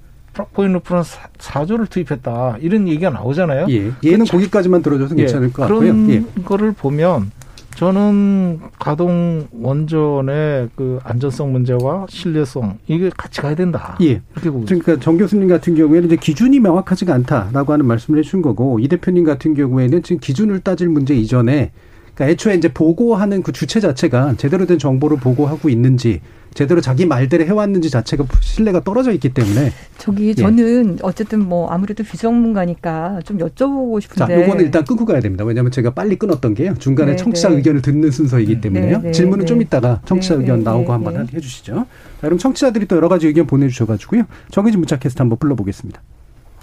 [0.54, 3.66] Point Lepreau는 4조를 투입했다 이런 얘기가 나오잖아요.
[3.72, 3.92] 예.
[4.06, 5.24] 얘는 그 거기까지만 들어줘서 예.
[5.24, 5.80] 괜찮을 것 같고요.
[5.80, 6.24] 그런 예.
[6.44, 7.32] 거를 보면
[7.76, 13.98] 저는 가동 원전의 그 안전성 문제와 신뢰성 이게 같이 가야 된다.
[14.02, 14.22] 예.
[14.34, 19.24] 그러니까 정 교수님 같은 경우에는 이제 기준이 명확하지가 않다라고 하는 말씀을 해준 거고 이 대표님
[19.24, 21.72] 같은 경우에는 지금 기준을 따질 문제 이전에
[22.14, 26.22] 그러니까 애초에 이제 보고하는 그 주체 자체가 제대로 된 정보를 보고하고 있는지
[26.54, 30.34] 제대로 자기 말대로 해왔는지 자체가 신뢰가 떨어져 있기 때문에 저기 예.
[30.34, 35.46] 저는 어쨌든 뭐 아무래도 비전문가니까 좀 여쭤보고 싶은데 자, 요거는 일단 끊고 가야 됩니다.
[35.46, 36.76] 왜냐하면 제가 빨리 끊었던 게요.
[36.78, 37.56] 중간에 네, 청취자 네.
[37.56, 38.62] 의견을 듣는 순서이기 음.
[38.62, 38.98] 때문에요.
[38.98, 39.64] 네, 네, 질문은 좀 네.
[39.64, 41.74] 이따가 청취자 네, 의견 나오고 한번 해주시죠.
[41.74, 41.86] 자,
[42.20, 44.24] 그럼 청취자들이 또 여러 가지 의견 보내주셔가지고요.
[44.52, 46.02] 정해진 문자 캐스트 한번 불러보겠습니다.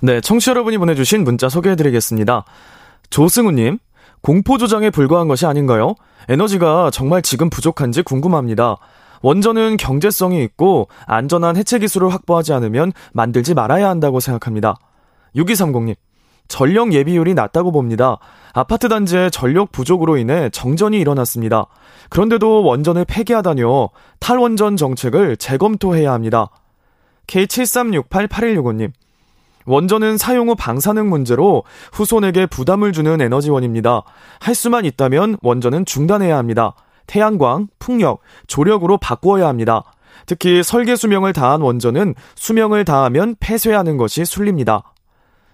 [0.02, 2.44] 네, 청취자 여러분이 보내주신 문자 소개해드리겠습니다.
[3.10, 3.78] 조승우님,
[4.20, 5.94] 공포조장에 불과한 것이 아닌가요?
[6.28, 8.76] 에너지가 정말 지금 부족한지 궁금합니다.
[9.22, 14.76] 원전은 경제성이 있고 안전한 해체 기술을 확보하지 않으면 만들지 말아야 한다고 생각합니다.
[15.36, 15.94] 6230님,
[16.48, 18.18] 전력 예비율이 낮다고 봅니다.
[18.54, 21.66] 아파트 단지의 전력 부족으로 인해 정전이 일어났습니다.
[22.08, 23.90] 그런데도 원전을 폐기하다뇨.
[24.18, 26.48] 탈원전 정책을 재검토해야 합니다.
[27.26, 28.92] K73688165님,
[29.66, 31.62] 원전은 사용 후 방사능 문제로
[31.92, 34.02] 후손에게 부담을 주는 에너지원입니다.
[34.40, 36.74] 할 수만 있다면 원전은 중단해야 합니다.
[37.08, 39.82] 태양광, 풍력, 조력으로 바꾸어야 합니다.
[40.26, 44.92] 특히 설계 수명을 다한 원전은 수명을 다하면 폐쇄하는 것이 순리입니다.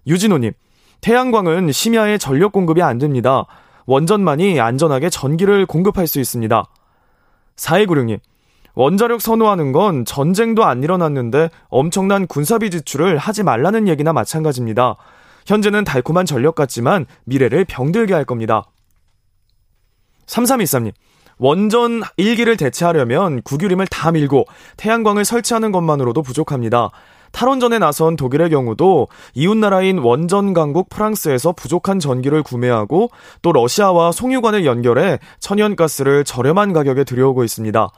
[0.07, 0.53] 유진호님,
[1.01, 3.47] 태양광은 심야에 전력 공급이 안 됩니다.
[3.87, 6.65] 원전만이 안전하게 전기를 공급할 수 있습니다.
[7.57, 8.19] 4296님,
[8.75, 14.97] 원자력 선호하는 건 전쟁도 안 일어났는데 엄청난 군사비 지출을 하지 말라는 얘기나 마찬가지입니다.
[15.47, 18.65] 현재는 달콤한 전력 같지만 미래를 병들게 할 겁니다.
[20.27, 20.93] 3323님,
[21.39, 24.45] 원전 1기를 대체하려면 국유림을 다 밀고
[24.77, 26.91] 태양광을 설치하는 것만으로도 부족합니다.
[27.35, 33.11] 탈원전에 나선 독일의 경우도 이웃나라인 원전 강국 프랑스에서 부족한 전기를 구매하고
[33.43, 37.91] 또 러시아와 송유관을 연결해 천연가스를 저렴한 가격에 들여오고 있습니다.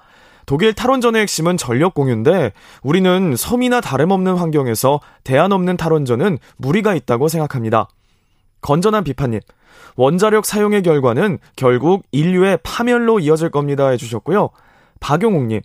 [0.46, 7.88] 독일 탈원전의 핵심은 전력 공유인데 우리는 섬이나 다름없는 환경에서 대안 없는 탈원전은 무리가 있다고 생각합니다.
[8.62, 9.40] 건전한 비판님.
[9.96, 14.50] 원자력 사용의 결과는 결국 인류의 파멸로 이어질 겁니다 해주셨고요.
[15.00, 15.60] 박용욱님,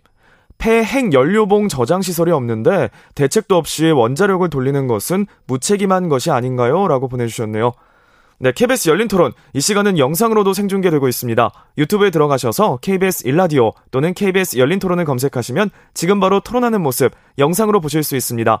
[0.58, 6.86] 폐핵 연료봉 저장 시설이 없는데 대책도 없이 원자력을 돌리는 것은 무책임한 것이 아닌가요?
[6.86, 7.72] 라고 보내주셨네요.
[8.38, 9.32] 네, KBS 열린 토론.
[9.54, 11.52] 이 시간은 영상으로도 생중계되고 있습니다.
[11.78, 18.02] 유튜브에 들어가셔서 KBS 일라디오 또는 KBS 열린 토론을 검색하시면 지금 바로 토론하는 모습 영상으로 보실
[18.02, 18.60] 수 있습니다.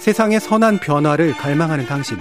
[0.00, 2.16] 세상의 선한 변화를 갈망하는 당신.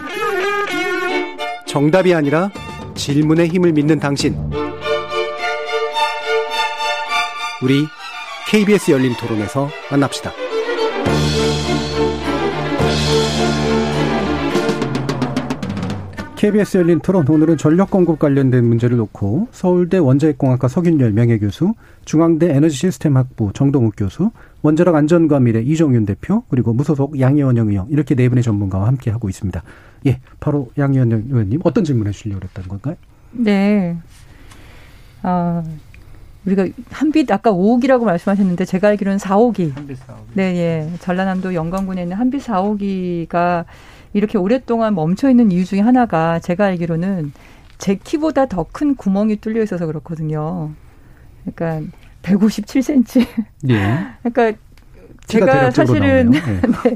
[1.66, 2.52] 정답이 아니라
[2.94, 4.36] 질문의 힘을 믿는 당신.
[7.64, 7.86] 우리
[8.50, 10.34] KBS 열린 토론에서 만납시다.
[16.36, 22.76] KBS 열린 토론 오늘은 전력 공급 관련된 문제를 놓고 서울대 원자핵공학과 석윤열 명예교수, 중앙대 에너지
[22.76, 28.28] 시스템 학부 정동욱 교수, 원자력 안전과 미래 이정윤 대표, 그리고 무소속 양희원 의원 이렇게 네
[28.30, 29.64] 분의 전문가와 함께 하고 있습니다.
[30.08, 32.96] 예, 바로 양희원 의원님 어떤 질문 해 주시려고 그랬다는 건가요?
[33.32, 33.98] 네.
[35.22, 35.64] 아,
[36.46, 39.74] 우리가 한빛 아까 5호기라고 말씀하셨는데 제가 알기로는 4호기.
[39.76, 40.16] 한빛 4호기.
[40.34, 40.98] 네, 예.
[41.00, 43.66] 전라남도 영광군에 있는 한빛 4호기가
[44.14, 47.32] 이렇게 오랫동안 멈춰 있는 이유 중에 하나가 제가 알기로는
[47.78, 50.72] 제 키보다 더 큰 구멍이 뚫려 있어서 그렇거든요.
[51.46, 51.92] 그러니까
[52.24, 53.28] 157cm.
[53.70, 54.08] 예.
[54.24, 54.60] 그러니까
[55.28, 56.42] 제가 사실은 네.
[56.84, 56.96] 네.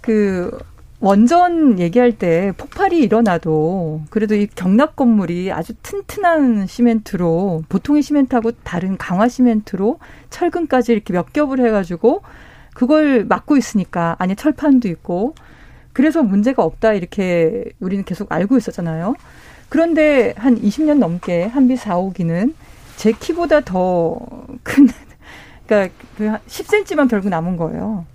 [0.00, 0.58] 그
[1.00, 8.96] 원전 얘기할 때 폭발이 일어나도 그래도 이 경납 건물이 아주 튼튼한 시멘트로 보통의 시멘트하고 다른
[8.96, 9.98] 강화 시멘트로
[10.30, 12.22] 철근까지 이렇게 몇 겹을 해가지고
[12.72, 15.34] 그걸 막고 있으니까 안에 철판도 있고
[15.92, 19.14] 그래서 문제가 없다 이렇게 우리는 계속 알고 있었잖아요.
[19.68, 22.54] 그런데 한 20년 넘게 한비 4호기는
[23.02, 24.16] 제 키보다 더
[24.62, 24.86] 큰,
[25.66, 28.06] 그러니까 그 10cm만 결국 남은 거예요.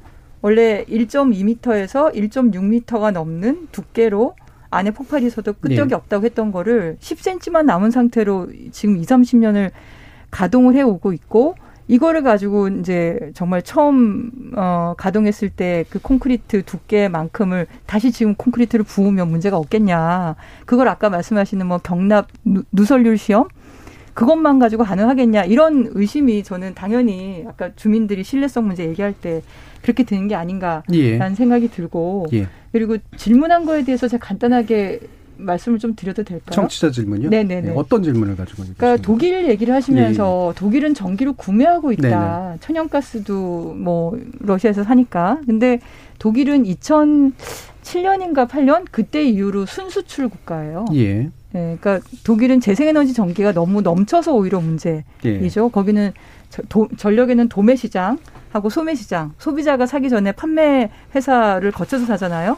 [0.42, 4.38] 원래 1.2m에서 1.6m가 넘는 두께로
[4.70, 5.96] 안에 폭발이 있어도 끄적이 네.
[5.96, 9.72] 없다고 했던 거를 10cm만 남은 상태로 지금 2, 30년을
[10.32, 11.56] 가동을 해오고 있고
[11.90, 19.30] 이거를 가지고 이제 정말 처음 어 가동했을 때 그 콘크리트 두께만큼을 다시 지금 콘크리트를 부으면
[19.30, 20.38] 문제가 없겠냐.
[20.66, 22.28] 그걸 아까 말씀하시는 뭐 경납
[22.72, 23.50] 누 설률 시험
[24.18, 29.44] 그것만 가지고 가능하겠냐 이런 의심이 저는 당연히 아까 주민들이 신뢰성 문제 얘기할 때
[29.84, 31.20] 그렇게 되는 게 아닌가라는 예.
[31.36, 32.48] 생각이 들고 예.
[32.72, 35.02] 그리고 질문한 거에 대해서 제가 간단하게
[35.38, 36.50] 말씀을 좀 드려도 될까요?
[36.50, 37.30] 청취자 질문요?
[37.30, 37.70] 네네네.
[37.70, 38.64] 네, 어떤 질문을 가지고?
[38.76, 40.54] 그러니까 독일 얘기를 하시면서 예, 예.
[40.58, 42.48] 독일은 전기를 구매하고 있다.
[42.48, 42.58] 네네.
[42.62, 45.42] 천연가스도 뭐 러시아에서 사니까.
[45.46, 45.80] 근데
[46.18, 50.86] 독일은 2007년인가 8년 그때 이후로 순수출 국가예요.
[50.96, 51.30] 예.
[51.54, 55.04] 네, 그러니까 독일은 재생에너지 전기가 너무 넘쳐서 오히려 문제이죠.
[55.26, 55.50] 예.
[55.72, 56.12] 거기는
[56.70, 62.58] 도, 전력에는 도매 시장하고 소매 시장, 소비자가 사기 전에 판매 회사를 거쳐서 사잖아요.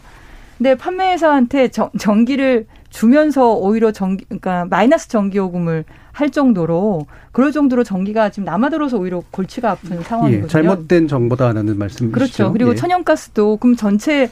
[0.57, 7.51] 근데 판매 회사한테 전, 전기를 주면서 오히려 전기, 그러니까 마이너스 전기 요금을 할 정도로 그럴
[7.51, 10.43] 정도로 전기가 지금 남아들어서 오히려 골치가 아픈 상황이거든요.
[10.43, 12.11] 예, 잘못된 정보다 라는 말씀이시죠.
[12.11, 12.51] 그렇죠.
[12.51, 12.75] 그리고 예.
[12.75, 14.29] 천연가스도 그럼 전체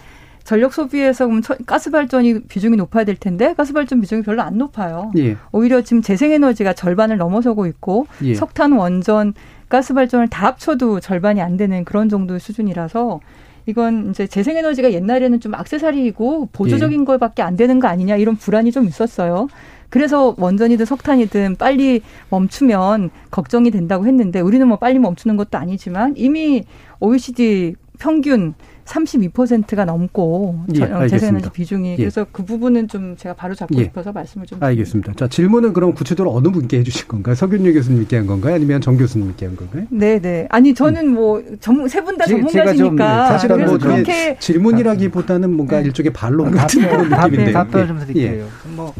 [0.48, 5.12] 전력 소비에서 그럼 가스 발전이 비중이 높아야 될 텐데 가스 발전 비중이 별로 안 높아요.
[5.18, 5.36] 예.
[5.52, 8.34] 오히려 지금 재생에너지가 절반을 넘어서고 있고 예.
[8.34, 9.34] 석탄 원전
[9.68, 13.20] 가스 발전을 다 합쳐도 절반이 안 되는 그런 정도의 수준이라서
[13.66, 17.04] 이건 이제 재생에너지가 옛날에는 좀 악세사리이고 보조적인 예.
[17.04, 19.50] 것밖에 안 되는 거 아니냐 이런 불안이 좀 있었어요.
[19.90, 26.64] 그래서 원전이든 석탄이든 빨리 멈추면 걱정이 된다고 했는데 우리는 뭐 빨리 멈추는 것도 아니지만 이미
[27.02, 28.54] OECD 평균
[28.88, 31.98] 32%가 넘고 예, 재생에너지 비중이 예.
[31.98, 33.84] 그래서 그 부분은 좀 제가 바로 잡고 예.
[33.86, 35.14] 싶어서 말씀을 좀 알겠습니다.
[35.14, 37.36] 자 질문은 그럼 구체적으로 어느 분께 해주실 건가요?
[37.36, 38.56] 서균유 교수님께 한 건가요?
[38.56, 39.86] 아니면 정 교수님께 한 건가요?
[39.90, 40.48] 네, 네.
[40.50, 41.42] 아니 저는 뭐
[41.88, 45.86] 세 분 다 전문가시니까 사실은 뭐 그렇게 질문이라기보다는 뭔가 네.
[45.86, 47.54] 일종의 반론 같은 그런 느낌인데요.
[47.54, 48.44] 답변 좀 드릴게요.
[48.44, 48.70] 예.
[48.76, 48.94] 뭐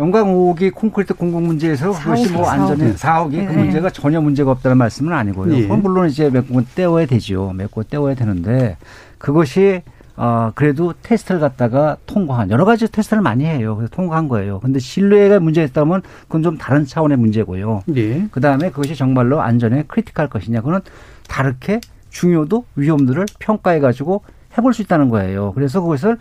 [0.00, 3.44] 영광 5호기 콘크리트 공공 문제에서 그것이 뭐 안전해 4억이 네.
[3.44, 5.54] 그 문제가 전혀 문제가 없다는 말씀은 아니고요.
[5.54, 5.62] 예.
[5.62, 7.52] 그건 물론 이제 몇군 떼어야 되죠.
[7.54, 8.78] 몇군 떼어야 되는데
[9.18, 9.82] 그것이
[10.16, 13.76] 어 그래도 테스트를 갖다가 통과한 여러 가지 테스트를 많이 해요.
[13.76, 14.58] 그래서 통과한 거예요.
[14.60, 17.82] 근데 신뢰가 문제였다면 그건 좀 다른 차원의 문제고요.
[17.94, 18.26] 예.
[18.30, 20.80] 그다음에 그것이 정말로 안전에 크리티컬 것이냐 그는
[21.28, 24.22] 다르게 중요도 위험들을 평가해 가지고
[24.56, 25.52] 해볼 수 있다는 거예요.
[25.52, 26.16] 그래서 그것을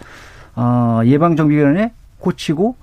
[0.57, 2.75] 어 예방정비위원회 고치고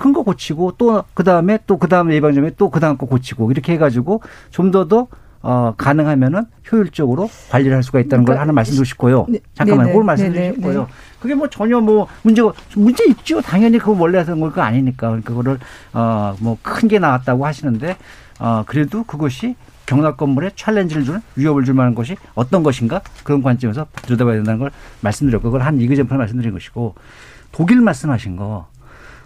[0.00, 4.22] 큰 거 고치고 또 그다음에 또 그다음 예방점에 또 그다음 거 고치고 이렇게 해 가지고
[4.50, 5.06] 좀 더 더
[5.42, 9.24] 어, 가능하면은 효율적으로 관리를 할 수가 있다는 그러니까 걸 하나 말씀드리고 싶고요.
[9.26, 10.86] 네, 잠깐만, 그걸 말씀드리고 싶고요.
[11.18, 13.40] 그게 뭐 전혀 뭐 문제가, 문제 있죠.
[13.40, 15.08] 당연히 그거 원래 하던 걸거 아니니까.
[15.08, 15.58] 그러니까 그거를,
[15.94, 17.96] 어, 뭐 큰 게 나왔다고 하시는데,
[18.38, 23.86] 어, 그래도 그것이 경락 건물에 챌린지를 주는 위협을 줄 만한 것이 어떤 것인가 그런 관점에서
[24.02, 24.70] 들여다봐야 된다는 걸
[25.00, 26.96] 말씀드렸고, 그걸 한 이그젠플 말씀드린 것이고,
[27.50, 28.68] 독일 말씀하신 거,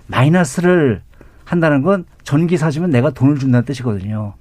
[0.06, 1.02] 마이너스를
[1.44, 4.34] 한다는 건 전기 사주면 내가 돈을 준다는 뜻이거든요.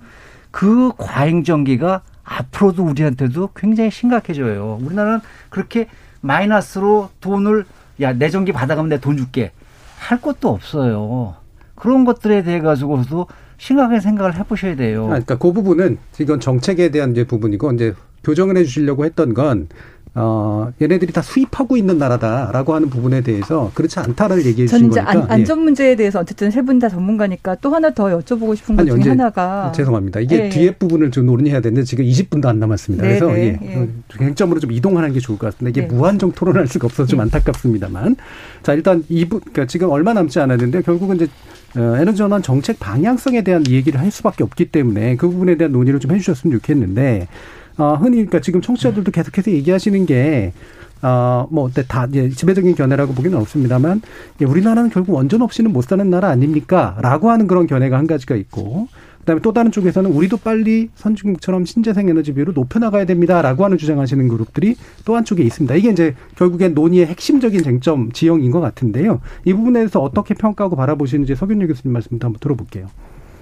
[0.51, 4.80] 그 과잉 전기가 앞으로도 우리한테도 굉장히 심각해져요.
[4.82, 5.88] 우리나라는 그렇게
[6.22, 7.66] 마이너스로 돈을
[8.01, 9.51] 야 내 전기 받아가면 내 돈 줄게
[9.99, 11.36] 할 것도 없어요.
[11.76, 15.05] 그런 것들에 대해 가지고도 심각하게 생각을 해보셔야 돼요.
[15.05, 17.93] 아, 그러니까 그 부분은 이건 정책에 대한 이제 부분이고 이제
[18.24, 19.68] 교정을 해주시려고 했던 건
[20.16, 25.09] 어, 얘네들이 다 수입하고 있는 나라다라고 하는 부분에 대해서 그렇지 않다를 얘기해 주신 거니까.
[25.09, 28.86] 안, 안전 문제에 대해서 어쨌든 세 분 다 전문가니까 또 하나 더 여쭤보고 싶은 것
[28.86, 30.20] 중에 하나가 죄송합니다.
[30.20, 30.49] 이게 예, 예.
[30.49, 33.03] 뒤에 부분을 좀 논의해야 되는데 지금 20분도 안 남았습니다.
[33.03, 33.82] 네, 그래서 네, 예.
[33.82, 33.89] 예.
[34.18, 35.70] 쟁점으로 좀 이동하는 게 좋을 것 같습니다.
[35.80, 35.95] 이게 네.
[35.95, 37.24] 무한정 토론할 수가 없어서 좀 네.
[37.24, 38.16] 안타깝습니다만.
[38.61, 41.28] 자, 일단 이분 그러니까 지금 얼마 남지 않았는데 결국은 이제
[41.76, 45.99] 어, 에너지 전환 정책 방향성에 대한 얘기를 할 수밖에 없기 때문에 그 부분에 대한 논의를
[45.99, 47.28] 좀 해주셨으면 좋겠는데
[47.78, 50.54] 어, 흔히 그러니까 지금 청취자들도 계속해서 얘기하시는 게
[51.02, 54.02] 어, 뭐, 다, 이제 지배적인 견해라고 보기는 없습니다만,
[54.40, 56.98] 우리나라는 결국 원전 없이는 못 사는 나라 아닙니까?
[57.02, 58.88] 라고 하는 그런 견해가 한 가지가 있고,
[59.24, 64.28] 그 다음에 또 다른 쪽에서는 우리도 빨리 선진국처럼 신재생 에너지 비율을 높여나가야 됩니다라고 하는 주장하시는
[64.28, 65.76] 그룹들이 또 한쪽에 있습니다.
[65.76, 69.22] 이게 이제 결국엔 논의의 핵심적인 쟁점 지형인 것 같은데요.
[69.46, 72.88] 이 부분에 대해서 어떻게 평가하고 바라보시는지 석윤유 교수님 말씀부터 한번 들어볼게요.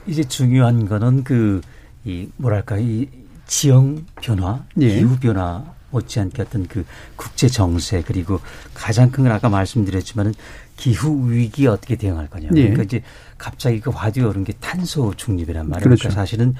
[0.05, 1.61] 이제 중요한 거는 그,
[2.05, 3.07] 이, 뭐랄까, 이
[3.51, 4.95] 지형 변화, 예.
[4.95, 6.85] 기후 변화 못지않게 어떤 그
[7.17, 8.39] 국제 정세 그리고
[8.73, 10.33] 가장 큰 건 아까 말씀드렸지만은
[10.77, 12.47] 기후 위기에 어떻게 대응할 거냐.
[12.55, 12.61] 예.
[12.61, 13.03] 그러니까 이제
[13.37, 15.83] 갑자기 그 화두에 오른 게 탄소 중립이란 말이에요.
[15.83, 16.03] 그러니까 그렇죠.
[16.03, 16.55] 그러니까 사실은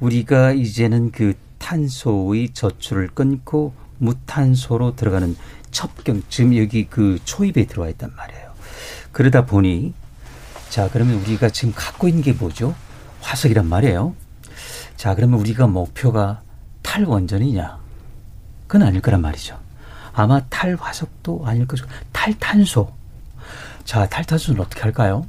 [0.00, 5.36] 우리가 이제는 그 탄소의 저출을 끊고 무탄소로 들어가는
[5.70, 8.50] 첩경 지금 여기 그 초입에 들어와 있단 말이에요.
[9.12, 9.94] 그러다 보니
[10.70, 12.74] 자 그러면 우리가 지금 갖고 있는 게 뭐죠?
[13.20, 14.16] 화석이란 말이에요.
[14.96, 16.42] 자, 그러면 우리가 목표가
[16.82, 17.78] 탈원전이냐?
[18.66, 19.58] 그건 아닐 거란 말이죠.
[20.12, 22.92] 아마 탈화석도 아닐 것이고 탈탄소.
[23.84, 25.26] 자, 탈탄소는 어떻게 할까요?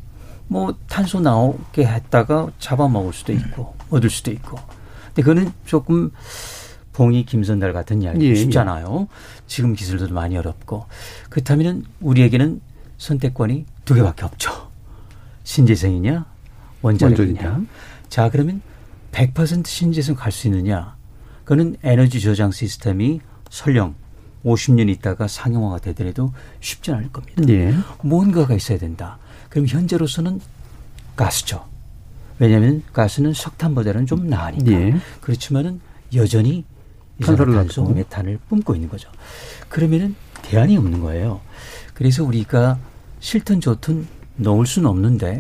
[0.48, 4.58] 뭐 탄소 나오게 했다가 잡아먹을 수도 있고 얻을 수도 있고.
[5.08, 6.12] 근데 그거는 조금
[6.94, 9.08] 봉이 김선달 같은 이야기 예, 쉽잖아요.
[9.10, 9.16] 예.
[9.48, 10.86] 지금 기술도 많이 어렵고
[11.30, 12.62] 그렇다면 우리에게는
[12.98, 14.70] 선택권이 두 개밖에 없죠.
[15.44, 16.26] 신재생이냐
[16.82, 17.42] 원자력이냐.
[17.44, 17.66] 원전이냐.
[18.10, 18.62] 자 그러면
[19.16, 20.98] 100% 신재생 갈 수 있느냐?
[21.46, 23.96] 그거는 에너지 저장 시스템이 설령
[24.44, 27.44] 50년 있다가 상용화가 되더라도 쉽지 않을 겁니다.
[27.50, 27.74] 예.
[28.04, 29.18] 뭔가가 있어야 된다.
[29.50, 30.42] 그럼 현재로서는
[31.16, 31.66] 가스죠.
[32.40, 34.72] 왜냐하면 가스는 석탄보다는 좀 나으니까.
[34.72, 34.96] 예.
[35.22, 35.80] 그렇지만은
[36.14, 36.66] 여전히
[37.22, 39.10] 이산화탄소, 메탄을 뿜고 있는 거죠.
[39.70, 41.40] 그러면은 대안이 없는 거예요.
[41.94, 42.78] 그래서 우리가
[43.22, 44.06] 싫든 좋든
[44.36, 45.38] 넣을 수는 없는데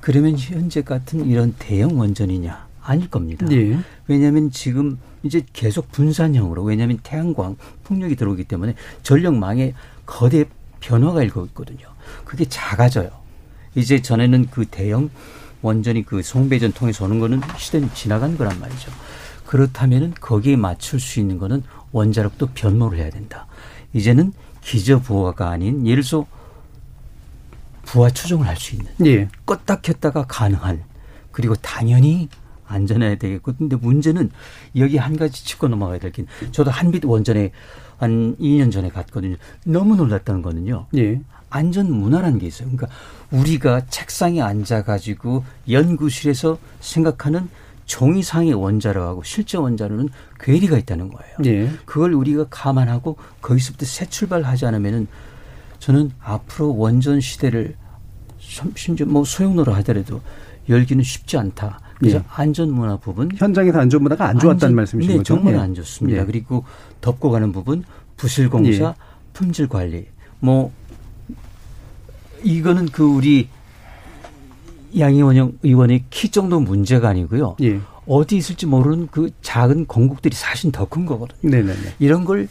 [0.00, 3.46] 그러면 현재 같은 이런 대형 원전이냐 아닐 겁니다.
[3.50, 3.78] 예.
[4.06, 9.74] 왜냐하면 지금 이제 계속 분산형으로 왜냐하면 태양광 풍력이 들어오기 때문에 전력망에
[10.06, 10.44] 거대
[10.80, 11.86] 변화가 일고 있거든요.
[12.24, 13.10] 그게 작아져요.
[13.74, 15.10] 이제 전에는 그 대형
[15.62, 18.90] 원전이 그 송배전 통해서 오는 거는 시대는 지나간 거란 말이죠.
[19.46, 21.62] 그렇다면은 거기에 맞출 수 있는 거는
[21.92, 23.46] 원자력도 변모를 해야 된다.
[23.92, 26.26] 이제는 기저 부하가 아닌 예를 들어서
[27.82, 29.28] 부하 추종을 할 수 있는 예.
[29.46, 30.82] 껐다 켰다가 가능한
[31.32, 32.28] 그리고 당연히
[32.74, 34.30] 안전해야 되겠고 근데 문제는
[34.76, 37.50] 여기 한 가지 짚고 넘어가야 될 게 저도 한빛 원전에
[37.98, 39.36] 한 2년 전에 갔거든요.
[39.64, 40.86] 너무 놀랐다는 거는요.
[40.96, 41.20] 예.
[41.50, 42.68] 안전 문화라는 게 있어요.
[42.70, 42.88] 그러니까
[43.30, 47.48] 우리가 책상에 앉아 가지고 연구실에서 생각하는
[47.86, 50.08] 종이상의 원자로하고 실제 원자로는
[50.38, 51.36] 괴리가 있다는 거예요.
[51.46, 51.70] 예.
[51.84, 55.08] 그걸 우리가 감안하고 거기서부터 새 출발하지 않으면은
[55.80, 57.74] 저는 앞으로 원전 시대를
[58.76, 60.20] 심지어 뭐 소용로로 하더라도
[60.68, 61.80] 열기는 쉽지 않다.
[62.00, 62.22] 그래서 예.
[62.28, 65.34] 안전 문화 부분 현장에서 안전 문화가 안 좋았다는 안전, 말씀이신 네, 거죠?
[65.34, 65.58] 정말 예.
[65.58, 66.22] 안 좋습니다.
[66.22, 66.24] 예.
[66.24, 66.64] 그리고
[67.02, 67.84] 덮고 가는 부분
[68.16, 68.94] 부실 공사, 예.
[69.34, 70.06] 품질 관리
[70.40, 70.72] 뭐
[72.42, 73.48] 이거는 그 우리
[74.98, 77.56] 양희원 의원의 키 정도 문제가 아니고요.
[77.62, 77.78] 예.
[78.06, 81.50] 어디 있을지 모르는 그 작은 공국들이 사실 더 큰 거거든요.
[81.50, 81.96] 네네네.
[81.98, 82.48] 이런 걸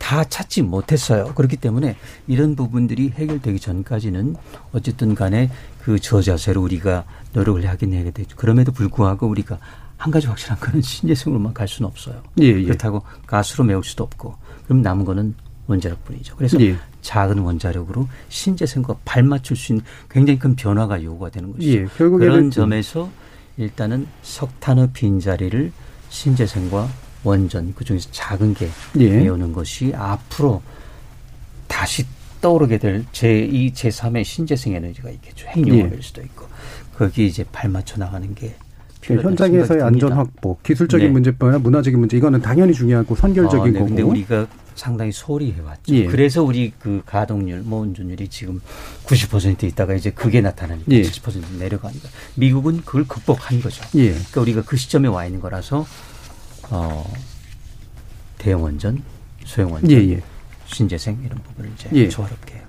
[0.00, 1.26] 다 찾지 못했어요.
[1.34, 1.94] 그렇기 때문에
[2.26, 4.34] 이런 부분들이 해결되기 전까지는
[4.72, 5.50] 어쨌든 간에
[5.84, 8.36] 그 저자세로 우리가 노력을 하긴 해야 되죠.
[8.36, 9.58] 그럼에도 불구하고 우리가
[9.96, 12.22] 한 가지 확실한 거는 신재생으로만 갈 수는 없어요.
[12.40, 12.64] 예, 예.
[12.64, 15.34] 그렇다고 가스로 메울 수도 없고 그럼 남은 거는
[15.66, 16.36] 원자력뿐이죠.
[16.36, 16.76] 그래서 예.
[17.02, 21.78] 작은 원자력으로 신재생과 발맞출 수 있는 굉장히 큰 변화가 요구가 되는 것이죠.
[21.78, 23.10] 예, 그런 점에서
[23.56, 25.70] 일단은 석탄의 빈자리를
[26.08, 26.88] 신재생과
[27.22, 28.68] 원전 그중에서 작은 게
[28.98, 29.10] 예.
[29.10, 30.62] 메우는 것이 앞으로
[31.68, 32.06] 다시
[32.40, 35.46] 떠오르게 될 제2, 제3의 신재생 에너지가 있겠죠.
[35.48, 36.02] 핵융합일 예.
[36.02, 36.46] 수도 있고
[37.00, 38.54] 거기 이제 발맞춰 나가는 게
[39.02, 41.10] 현장에서의 안전 확보, 기술적인 네.
[41.10, 43.72] 문제뿐 아니라 문화적인 문제 이거는 당연히 중요하고 선결적인 어, 네.
[43.72, 43.86] 거고.
[43.86, 45.94] 근데 우리가 상당히 소홀히 해왔죠.
[45.94, 46.04] 예.
[46.04, 48.60] 그래서 우리 그 가동률, 뭐 운전율이 지금
[49.06, 51.00] 90% 있다가 이제 그게 나타나니까 예.
[51.00, 53.82] 70% 내려가니까 미국은 그걸 극복한 거죠.
[53.94, 54.10] 예.
[54.10, 55.86] 그러니까 우리가 그 시점에 와 있는 거라서
[56.68, 57.10] 어
[58.36, 59.02] 대형 원전,
[59.46, 60.22] 소형 원전, 예, 예.
[60.66, 62.10] 신재생 이런 부분을 이제 예.
[62.10, 62.60] 조화롭게.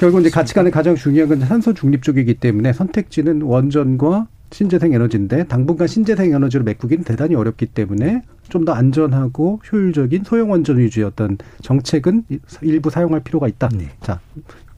[0.00, 5.44] 결국 이제 가치 관의 가장 중요한 건 산소 중립 쪽이기 때문에 선택지는 원전과 신재생 에너지인데
[5.44, 11.36] 당분간 신재생 에너지로 메꾸기는 대단히 어렵기 때문에 좀 더 안전하고 효율적인 소형 원전 위주의 어떤
[11.60, 12.24] 정책은
[12.62, 13.68] 일부 사용할 필요가 있다.
[13.74, 13.90] 네.
[14.00, 14.18] 자,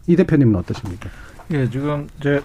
[0.09, 1.09] 이 대표님은 어떠십니까?
[1.53, 2.41] 예, 지금 이제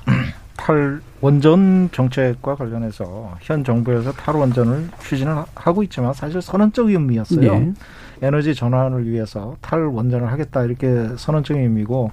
[0.57, 7.39] 탈 원전 정책과 관련해서 현 정부에서 탈원전을 추진을 하고 있지만 사실 선언적 의미였어요.
[7.39, 7.73] 네.
[8.21, 12.11] 에너지 전환을 위해서 탈원전을 하겠다 이렇게 선언적 의미고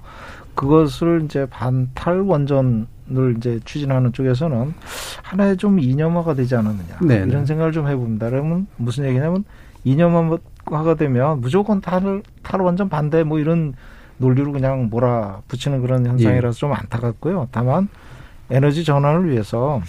[0.54, 2.86] 그것을 이제 반탈 원전을
[3.38, 4.74] 이제 추진하는 쪽에서는
[5.22, 7.30] 하나의 좀 이념화가 되지 않았느냐 네네.
[7.30, 8.30] 이런 생각을 좀 해봅니다.
[8.30, 9.44] 그러면 무슨 얘기냐면
[9.84, 13.74] 이념화가 되면 무조건 탈, 탈 원전 반대 뭐 이런
[14.18, 16.60] 논리로 그냥 몰아 붙이는 그런 현상이라서 예.
[16.60, 17.48] 좀 안타깝고요.
[17.50, 17.88] 다만
[18.50, 19.80] 에너지 전환을 위해서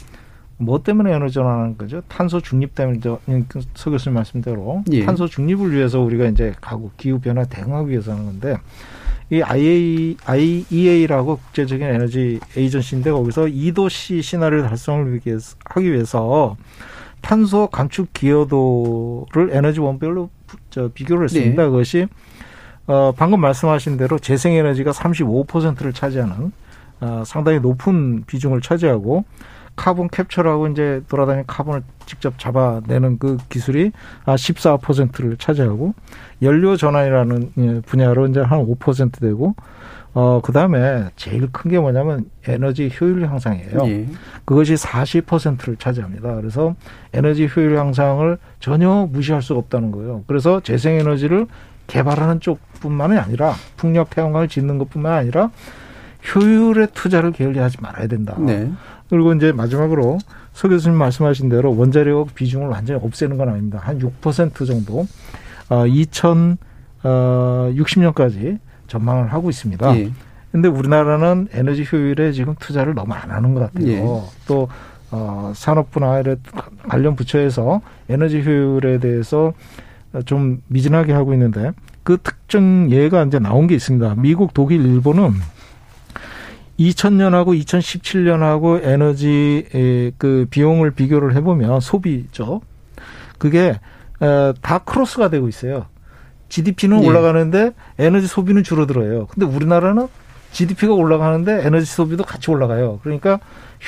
[0.58, 2.02] 뭐 때문에 에너지 전환하는 거죠?
[2.08, 3.00] 탄소 중립 때문에
[3.74, 5.06] 서 교수님 말씀대로 예.
[5.06, 8.58] 탄소 중립을 위해서 우리가 이제 가구 기후 변화 대응하기 위해서 하는 건데
[9.32, 16.56] 이 IA, IEA라고 국제적인 에너지 에이전시인데 거기서 2도씨 시나리오 달성을 위해서, 하기 위해서
[17.22, 20.30] 탄소 감축 기여도를 에너지 원별로
[20.70, 21.64] 저 비교를 했습니다.
[21.64, 21.70] 네.
[21.70, 22.08] 그것이
[22.86, 26.52] 어 방금 말씀하신 대로 재생에너지가 35%를 차지하는
[27.06, 29.26] 어, 상당히 높은 비중을 차지하고
[29.76, 33.92] carbon capture라고 이제 돌아다니는 carbon을 직접 잡아내는 그 기술이
[34.26, 35.94] 아 14%를 차지하고
[36.42, 39.54] 연료 전환이라는 예, 분야로 이제 한 5% 되고
[40.14, 43.80] 어 그다음에 제일 큰 게 뭐냐면 에너지 효율 향상이에요.
[43.88, 44.08] 예.
[44.46, 46.36] 그것이 40%를 차지합니다.
[46.36, 46.74] 그래서
[47.12, 50.24] 에너지 효율 향상을 전혀 무시할 수가 없다는 거예요.
[50.28, 51.48] 그래서 재생 에너지를
[51.88, 55.52] 개발하는 쪽뿐만이 아니라 풍력 태양광을 짓는 것뿐만 아니라
[56.34, 58.36] 효율의 투자를 게을리하지 말아야 된다.
[58.40, 58.72] 네.
[59.10, 60.18] 그리고 이제 마지막으로
[60.54, 63.80] 서 교수님 말씀하신 대로 원자력 비중을 완전히 없애는 건 아닙니다.
[63.82, 65.06] 한 6% 정도
[65.70, 65.84] 어,
[67.04, 69.98] 2060년까지 전망을 하고 있습니다.
[69.98, 70.12] 예.
[70.52, 73.88] 근데 우리나라는 에너지 효율에 지금 투자를 너무 안 하는 것 같아요.
[73.88, 74.02] 예.
[74.48, 74.70] 또
[75.12, 76.24] 어, 산업부나
[76.88, 79.54] 관련 부처에서 에너지 효율에 대해서
[80.26, 81.72] 좀 미진하게 하고 있는데
[82.04, 84.16] 그 특정 예가 이제 나온 게 있습니다.
[84.18, 85.34] 미국, 독일, 일본은
[86.80, 92.62] 2000년하고 2017년하고 에너지 그 비용을 비교를 해보면 소비죠.
[93.38, 93.80] 그게
[94.62, 95.86] 다 크로스가 되고 있어요.
[96.50, 97.08] GDP는 예.
[97.08, 99.28] 올라가는데 에너지 소비는 줄어들어요.
[99.28, 100.08] 근데 우리나라는
[100.56, 103.00] GDP가 올라가는데 에너지 소비도 같이 올라가요.
[103.04, 103.40] 그러니까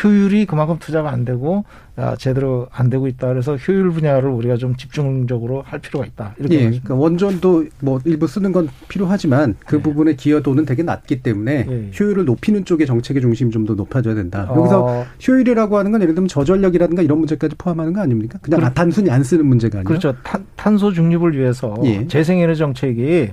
[0.04, 1.64] 효율이 그만큼 투자가 안 되고
[1.96, 3.30] 아, 제대로 안 되고 있다.
[3.30, 6.36] 그래서 효율 분야를 우리가 좀 집중적으로 할 필요가 있다.
[6.38, 9.82] 이렇게 예, 그러니까 원전도 뭐 일부 쓰는 건 필요하지만 그 네.
[9.82, 11.92] 부분의 기여도는 되게 낮기 때문에 예.
[11.98, 14.46] 효율을 높이는 쪽의 정책의 중심이 좀더 높아져야 된다.
[14.50, 14.60] 어.
[14.60, 18.40] 여기서 효율이라고 하는 건 예를 들면 저전력이라든가 이런 문제까지 포함하는 거 아닙니까?
[18.42, 20.14] 그냥 그렇, 단순히 안 쓰는 문제가 아니라 그렇죠.
[20.22, 22.06] 탄, 탄소 중립을 위해서 예.
[22.08, 23.30] 재생에너지 정책이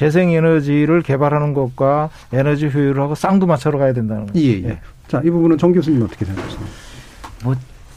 [0.00, 4.40] 재생에너지를 개발하는 것과 에너지 효율하고 쌍두 맞춰러 가야 된다는 거죠.
[4.40, 4.68] 예, 예.
[4.68, 4.80] 예.
[5.08, 6.72] 자, 이 부분은 정 교수님 어떻게 생각하십니까?
[7.44, 7.54] 뭐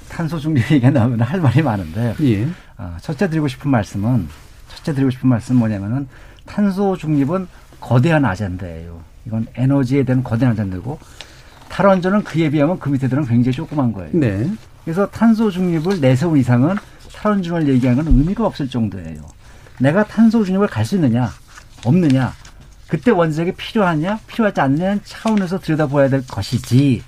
[0.10, 2.46] 탄소 중립 얘기가 나오면 할 말이 많은데 예.
[2.78, 4.28] 어, 첫째 드리고 싶은 말씀은
[4.68, 6.10] 첫째 드리고 싶은 말씀은 뭐냐면은
[6.46, 7.48] 탄소 중립은
[7.80, 9.00] 거대한 아젠다예요.
[9.26, 11.00] 이건 에너지에 대한 거대한 아젠다고
[11.70, 14.10] 탈원전은 그에 비하면 그 밑에 들은 굉장히 조그만 거예요.
[14.12, 14.52] 네.
[14.84, 16.76] 그래서 탄소 중립을 내세운 이상은
[17.14, 19.22] 탈원전을 얘기하는 건 의미가 없을 정도예요.
[19.80, 21.32] 내가 탄소 중립을 갈 수 있느냐
[21.84, 22.34] 없느냐
[22.88, 27.04] 그때 원자력이 필요하냐 필요하지 않느냐는 차원에서 들여다봐야 될 것이지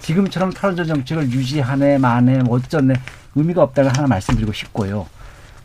[0.00, 2.94] 지금처럼 탈원전 정책을 유지하네 마네 뭐 어쩌네
[3.34, 5.06] 의미가 없다고 하나 말씀드리고 싶고요.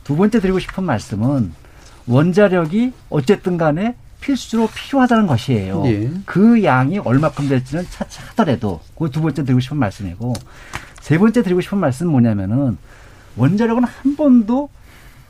[0.03, 1.51] 두 번째 드리고 싶은 말씀은
[2.07, 5.83] 원자력이 어쨌든 간에 필수로 필요하다는 것이에요.
[5.87, 6.11] 예.
[6.25, 10.33] 그 양이 얼마큼 될지는 차차 하더라도 그 두 번째 드리고 싶은 말씀이고
[11.01, 12.77] 세 번째 드리고 싶은 말씀은 뭐냐면은
[13.35, 14.69] 원자력은 한 번도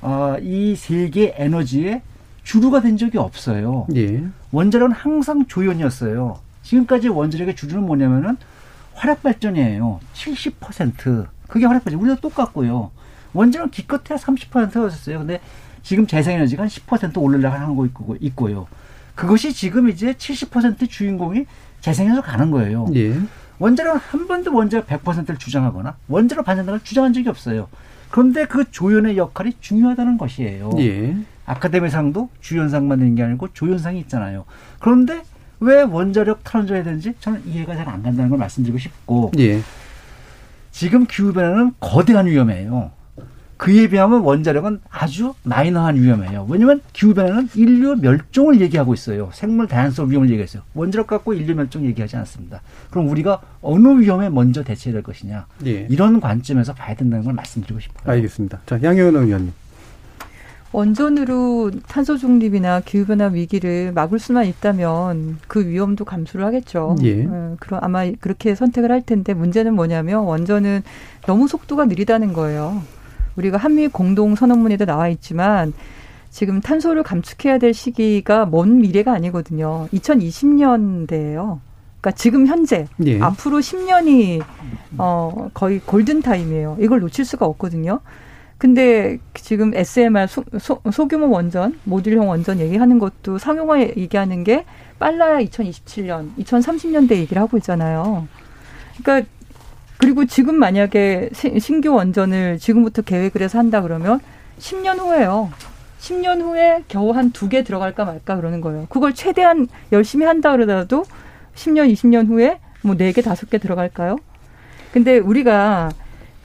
[0.02, 2.02] 어, 이 세계 에너지에
[2.46, 3.88] 주류가 된 적이 없어요.
[3.96, 4.24] 예.
[4.52, 6.40] 원자력은 항상 조연이었어요.
[6.62, 8.38] 지금까지 원자력의 주류는 뭐냐면은
[8.94, 10.00] 화력 발전이에요.
[10.14, 11.28] 70%.
[11.48, 12.00] 그게 화력 발전.
[12.00, 12.92] 우리도 똑같고요.
[13.34, 15.20] 원자력 기껏해야 30%였었어요.
[15.20, 15.42] 근데
[15.84, 18.68] 지금 재생에너지가 한 10% 올리려고 하는 거 있고, 있고요.
[19.16, 21.46] 그것이 지금 이제 70% 주인공이
[21.82, 22.86] 재생에서 가는 거예요.
[22.96, 23.20] 예.
[23.58, 27.68] 원자력은 한 번도 원자력 100%를 주장하거나 원자력 반전을 주장한 적이 없어요.
[28.12, 30.72] 그런데 그 조연의 역할이 중요하다는 것이에요.
[30.78, 31.16] 예.
[31.46, 34.46] 아카데미상도 주연상만 있는 게 아니고 조연상이 있잖아요.
[34.80, 35.24] 그런데
[35.60, 39.62] 왜 원자력 탈원전해야 되는지 저는 이해가 잘 안 간다는 걸 말씀드리고 싶고 예.
[40.72, 42.92] 지금 기후변화는 거대한 위험이에요.
[43.58, 46.46] 그에 비하면 원자력은 아주 마이너한 위험이에요.
[46.50, 49.30] 왜냐하면 기후변화는 인류 멸종을 얘기하고 있어요.
[49.32, 50.64] 생물 다양성 위험을 얘기했어요.
[50.74, 52.62] 원자력 갖고 인류 멸종 얘기하지 않습니다.
[52.90, 55.46] 그럼 우리가 어느 위험에 먼저 대처해야 될 것이냐.
[55.68, 55.88] 예.
[55.90, 58.12] 이런 관점에서 봐야 된다는 걸 말씀드리고 싶어요.
[58.14, 58.60] 알겠습니다.
[58.66, 59.54] 자, 양효은 의원님.
[60.76, 66.98] 원전으로 탄소 중립이나 기후변화 위기를 막을 수만 있다면 그 위험도 감수를 하겠죠.
[67.04, 67.26] 예.
[67.26, 70.84] 어, 그럼 아마 그렇게 선택을 할 텐데 문제는 뭐냐면 원전은
[71.26, 72.82] 너무 속도가 느리다는 거예요.
[73.38, 75.72] 우리가 한미 공동 선언문에도 나와 있지만
[76.30, 79.88] 지금 탄소를 감축해야 될 시기가 먼 미래가 아니거든요.
[79.94, 81.60] 2020년대예요.
[82.02, 83.22] 그러니까 지금 현재 예.
[83.22, 84.44] 앞으로 10년이
[84.98, 86.78] 어 거의 골든 타임이에요.
[86.82, 88.02] 이걸 놓칠 수가 없거든요.
[88.58, 94.66] 근데 지금 SMR 소, 소, 소 규모 원전, 모듈형 원전 얘기하는 것도 상용화 얘기하는 게
[94.98, 98.28] 빨라야 2027년, 2030년대 얘기를 하고 있잖아요.
[99.04, 99.30] 그러니까
[99.98, 101.30] 그리고 지금 만약에
[101.60, 104.20] 신규 원전을 지금부터 계획을 해서 한다 그러면
[104.60, 105.52] 10년 후에요.
[106.00, 108.86] 10년 후에 겨우 한 두 개 들어갈까 말까 그러는 거예요.
[108.90, 111.04] 그걸 최대한 열심히 한다 그러더라도
[111.56, 114.18] 10년, 20년 후에 뭐 네 개, 다섯 개 들어갈까요?
[114.94, 115.90] 근데 우리가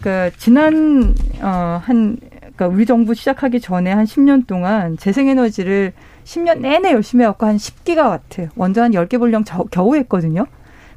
[0.01, 5.93] 그러니까 지난 어한 그러니까 우리 정부 시작하기 전에 한 10년 동안 재생에너지를
[6.25, 10.47] 10년 내내 열심히 해갖고 한 10기가와트 원전 한 10개 분량 겨우 했거든요.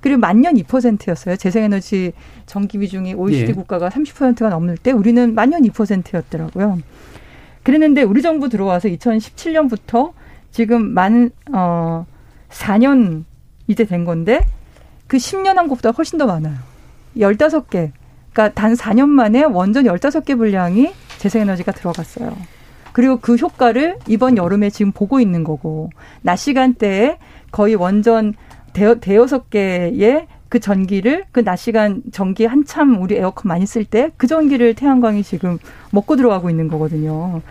[0.02, 1.38] 그리고 만년 2%였어요.
[1.38, 2.12] 재생에너지
[2.46, 3.54] 전기 비중이 OECD 예.
[3.54, 6.80] 국가가 30%가 넘을 때 우리는 만년 2%였더라고요.
[7.64, 10.12] 그랬는데 우리 정부 들어와서 2017년부터
[10.52, 12.06] 지금 만, 어,
[12.50, 13.24] 4년
[13.68, 14.46] 이제 된 건데
[15.08, 16.58] 그 10년 한 것보다 훨씬 더 많아요.
[17.16, 17.92] 15개.
[18.34, 22.36] 그러니까 단 4년 만에 원전 15개 분량이 재생에너지가 들어갔어요.
[22.92, 25.90] 그리고 그 효과를 이번 여름에 지금 보고 있는 거고
[26.22, 27.18] 낮 시간대에
[27.52, 28.34] 거의 원전
[28.74, 34.10] 대여, 대여섯 개의 그 전기를 그 낮 시간 전기 한참 우리 에어컨 많이 쓸 때
[34.18, 35.58] 그 전기를 태양광이 지금
[35.92, 37.42] 먹고 들어가고 있는 거거든요.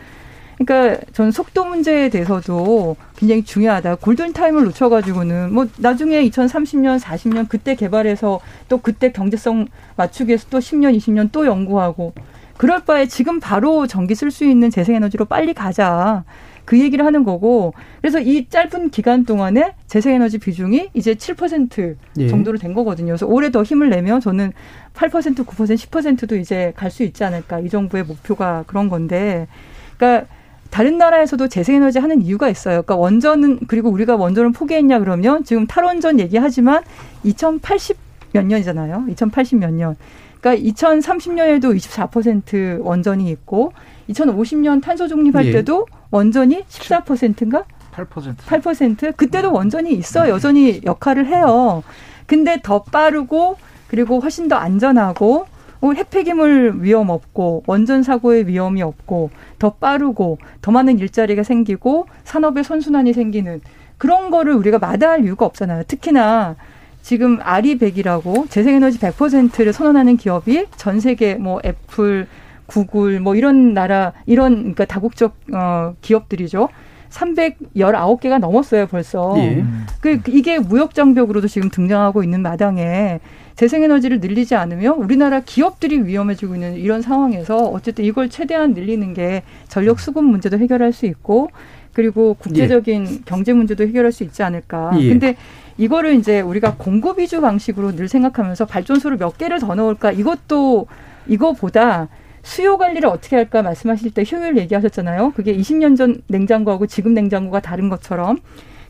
[0.58, 3.96] 그러니까 전 속도 문제에 대해서도 굉장히 중요하다.
[3.96, 10.58] 골든 타임을 놓쳐가지고는 뭐 나중에 2030년, 40년 그때 개발해서 또 그때 경제성 맞추기 위해서 또
[10.58, 12.12] 10년, 20년 또 연구하고
[12.56, 16.24] 그럴 바에 지금 바로 전기 쓸 수 있는 재생에너지로 빨리 가자.
[16.64, 22.28] 그 얘기를 하는 거고 그래서 이 짧은 기간 동안에 재생에너지 비중이 이제 7% 예.
[22.28, 23.08] 정도로 된 거거든요.
[23.08, 24.52] 그래서 올해 더 힘을 내면 저는
[24.94, 27.58] 8% 9% 10%도 이제 갈 수 있지 않을까.
[27.58, 29.48] 이 정부의 목표가 그런 건데
[29.96, 30.28] 그러니까
[30.72, 32.80] 다른 나라에서도 재생에너지 하는 이유가 있어요.
[32.80, 36.82] 그러니까 원전은 그리고 우리가 원전을 포기했냐 그러면 지금 탈원전 얘기하지만
[37.24, 37.98] 2080
[38.32, 39.04] 몇 년이잖아요.
[39.10, 39.96] 2080 몇 년.
[40.40, 43.74] 그러니까 2030년에도 24% 원전이 있고
[44.08, 45.52] 2050년 탄소 중립할 예.
[45.52, 47.64] 때도 원전이 14%인가?
[47.94, 48.36] 8%.
[48.38, 49.14] 8%?
[49.14, 51.82] 그때도 원전이 있어 여전히 역할을 해요.
[52.24, 53.58] 근데 더 빠르고
[53.88, 55.44] 그리고 훨씬 더 안전하고
[55.90, 63.12] 핵폐기물 위험 없고 원전 사고의 위험이 없고 더 빠르고 더 많은 일자리가 생기고 산업의 선순환이
[63.12, 63.60] 생기는
[63.98, 65.84] 그런 거를 우리가 마다할 이유가 없잖아요.
[65.88, 66.56] 특히나
[67.02, 72.28] 지금 아리백이라고 재생에너지 100%를 선언하는 기업이 전 세계 뭐 애플,
[72.66, 76.68] 구글 뭐 이런 나라 이런 그러니까 다국적 어 기업들이죠.
[77.12, 79.34] 319개가 넘었어요, 벌써.
[79.38, 79.64] 예.
[80.00, 83.20] 그 이게 무역 장벽으로도 지금 등장하고 있는 마당에
[83.56, 90.00] 재생에너지를 늘리지 않으면 우리나라 기업들이 위험해지고 있는 이런 상황에서 어쨌든 이걸 최대한 늘리는 게 전력
[90.00, 91.50] 수급 문제도 해결할 수 있고
[91.92, 93.18] 그리고 국제적인 예.
[93.26, 94.92] 경제 문제도 해결할 수 있지 않을까.
[94.98, 95.08] 예.
[95.08, 95.36] 근데
[95.76, 100.86] 이거를 이제 우리가 공급 위주 방식으로 늘 생각하면서 발전소를 몇 개를 더 넣을까 이것도
[101.28, 102.08] 이거보다
[102.42, 105.32] 수요 관리를 어떻게 할까 말씀하실 때 효율 얘기하셨잖아요.
[105.34, 108.38] 그게 20년 전 냉장고하고 지금 냉장고가 다른 것처럼.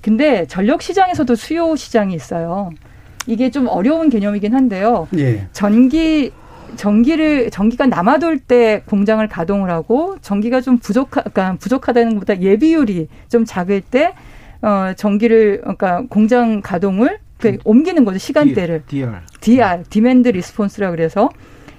[0.00, 2.70] 근데 전력 시장에서도 수요 시장이 있어요.
[3.26, 5.06] 이게 좀 어려운 개념이긴 한데요.
[5.16, 5.46] 예.
[5.52, 6.32] 전기
[6.76, 13.44] 전기를 전기가 남아돌 때 공장을 가동을 하고 전기가 좀 부족하 그러니까 부족하다는 것보다 예비율이 좀
[13.44, 14.14] 작을 때
[14.62, 21.28] 어, 전기를 그러니까 공장 가동을 그 옮기는 거죠 시간대를 DR DR demand response라 그래서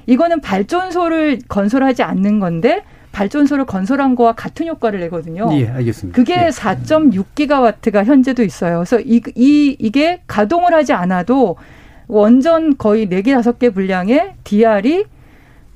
[0.05, 5.47] 이거는 발전소를 건설하지 않는 건데 발전소를 건설한 거와 같은 효과를 내거든요.
[5.53, 6.15] 예, 알겠습니다.
[6.15, 6.49] 그게 예.
[6.49, 8.77] 4.6기가와트가 현재도 있어요.
[8.77, 11.55] 그래서 이, 이, 이게 가동을 하지 않아도
[12.07, 15.05] 원전 거의 4개, 5개 분량의 DR이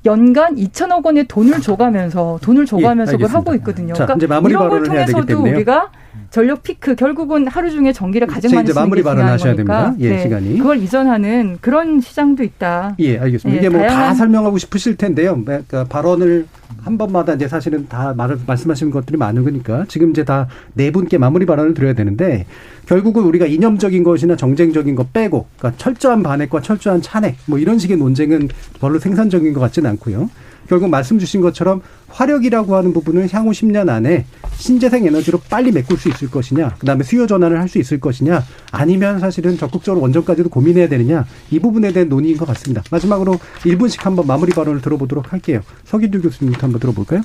[0.04, 3.94] 연간 2천억 원의 돈을 줘가면서 돈을 줘가면서 예, 그걸 하고 있거든요.
[3.94, 5.90] 자, 그러니까 이런 걸 통해서도 우리가
[6.30, 9.94] 전력 피크 결국은 하루 중에 전기를 가장 많이 쓰는 게 중요한 거니까 됩니다.
[10.00, 10.22] 예, 네.
[10.22, 10.58] 시간이.
[10.58, 12.96] 그걸 이전하는 그런 시장도 있다.
[12.98, 13.56] 예, 알겠습니다.
[13.62, 15.42] 예, 이게 뭐 다 설명하고 싶으실 텐데요.
[15.42, 16.46] 그러니까 발언을
[16.82, 21.16] 한 번마다 이제 사실은 다 말, 말씀하시는 것들이 많은 거니까 지금 이제 다 네 분께
[21.18, 22.44] 마무리 발언을 드려야 되는데
[22.86, 27.96] 결국은 우리가 이념적인 것이나 정쟁적인 것 빼고 그러니까 철저한 반핵과 철저한 찬핵 뭐 이런 식의
[27.96, 28.48] 논쟁은
[28.80, 30.28] 별로 생산적인 것 같지는 않고요.
[30.68, 36.08] 결국 말씀 주신 것처럼 화력이라고 하는 부분을 향후 10년 안에 신재생 에너지로 빨리 메꿀 수
[36.08, 40.88] 있을 것이냐, 그 다음에 수요 전환을 할 수 있을 것이냐, 아니면 사실은 적극적으로 원전까지도 고민해야
[40.88, 42.82] 되느냐, 이 부분에 대한 논의인 것 같습니다.
[42.90, 45.60] 마지막으로 1분씩 한번 마무리 발언을 들어보도록 할게요.
[45.84, 47.20] 서기두 교수님부터 한번 들어볼까요?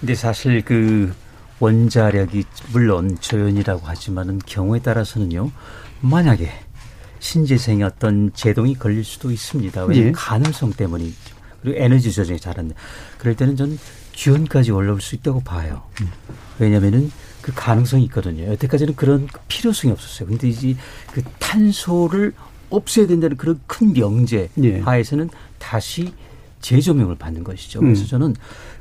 [0.00, 1.12] 근데 사실 그
[1.60, 5.52] 원자력이 물론 조연이라고 하지만은 경우에 따라서는요,
[6.00, 6.50] 만약에
[7.20, 9.84] 신재생의 어떤 제동이 걸릴 수도 있습니다.
[9.84, 10.12] 왜냐하면 예.
[10.12, 11.31] 가능성 때문이죠.
[11.62, 12.74] 그리고 에너지 조정이 잘한다.
[13.18, 13.78] 그럴 때는 전
[14.12, 15.82] 기온까지 올라올 수 있다고 봐요.
[16.58, 17.10] 왜냐면은
[17.40, 18.44] 그 가능성이 있거든요.
[18.52, 20.28] 여태까지는 그런 필요성이 없었어요.
[20.28, 20.76] 근데 이제
[21.12, 22.34] 그 탄소를
[22.70, 24.80] 없애야 된다는 그런 큰 명제 예.
[24.80, 26.12] 하에서는 다시
[26.60, 27.80] 재조명을 받는 것이죠.
[27.80, 28.06] 그래서 음.
[28.06, 28.36] 저는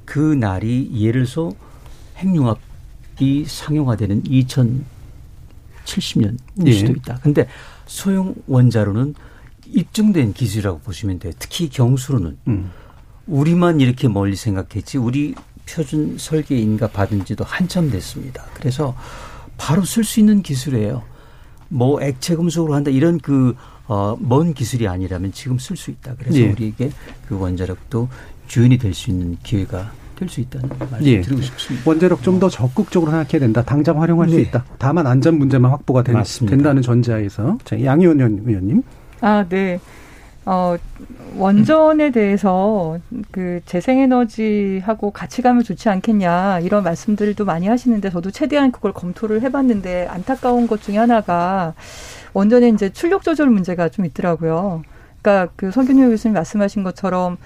[0.06, 1.52] 그 날이 예를 들어서
[2.18, 6.36] 핵융합이 상용화되는 2070년일
[6.68, 6.74] 예.
[6.74, 7.20] 수도 있다.
[7.22, 7.48] 근데
[7.88, 9.16] 소형 원자로는
[9.74, 11.34] 입증된 기술이라고 보시면 돼요.
[11.40, 12.72] 특히 경수로는 음.
[13.28, 15.36] 우리만 이렇게 멀리 생각했지 우리
[15.70, 18.44] 표준 설계 인가 받은 지도 한참 됐습니다.
[18.54, 18.96] 그래서
[19.58, 21.04] 바로 쓸 수 있는 기술이에요.
[21.70, 23.56] 뭐 액체 금속으로 한다 이런 그
[23.88, 26.16] 어, 먼 기술이 아니라면 지금 쓸 수 있다.
[26.18, 26.50] 그래서 예.
[26.52, 26.92] 우리에게
[27.28, 28.10] 그 원자력도
[28.48, 31.22] 주인이 될 수 있는 기회가 될 수 있다는 말씀 예.
[31.22, 31.90] 드리고 싶습니다.
[31.90, 33.64] 원자력 좀 더 적극적으로 생각해야 된다.
[33.64, 34.34] 당장 활용할 네.
[34.34, 34.66] 수 있다.
[34.78, 38.84] 다만 안전 문제만 확보가 된, 된다는 전제하에서 자, 양 의원 의원님.
[39.22, 39.80] 아, 네.
[40.46, 40.76] 어,
[41.38, 42.98] 원전에 대해서
[43.30, 50.08] 그 재생에너지하고 같이 가면 좋지 않겠냐 이런 말씀들도 많이 하시는데 저도 최대한 그걸 검토를 해봤는데
[50.10, 51.76] 안타까운 것 중에 하나가
[52.34, 54.82] 원전에 이제 출력 조절 문제가 좀 있더라고요.
[55.22, 57.38] 그러니까 그 성균효 교수님 말씀하신 것처럼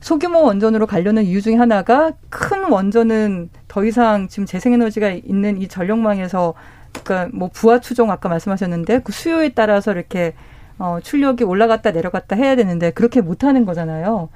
[0.00, 6.52] 소규모 원전으로 가려는 이유 중에 하나가 큰 원전은 더 이상 지금 재생에너지가 있는 이 전력망에서
[7.02, 10.34] 그러니까 뭐 부하 추종 아까 말씀하셨는데 그 수요에 따라서 이렇게
[10.82, 14.28] 어, 출력이 올라갔다 내려갔다 해야 되는데 그렇게 못하는 거잖아요.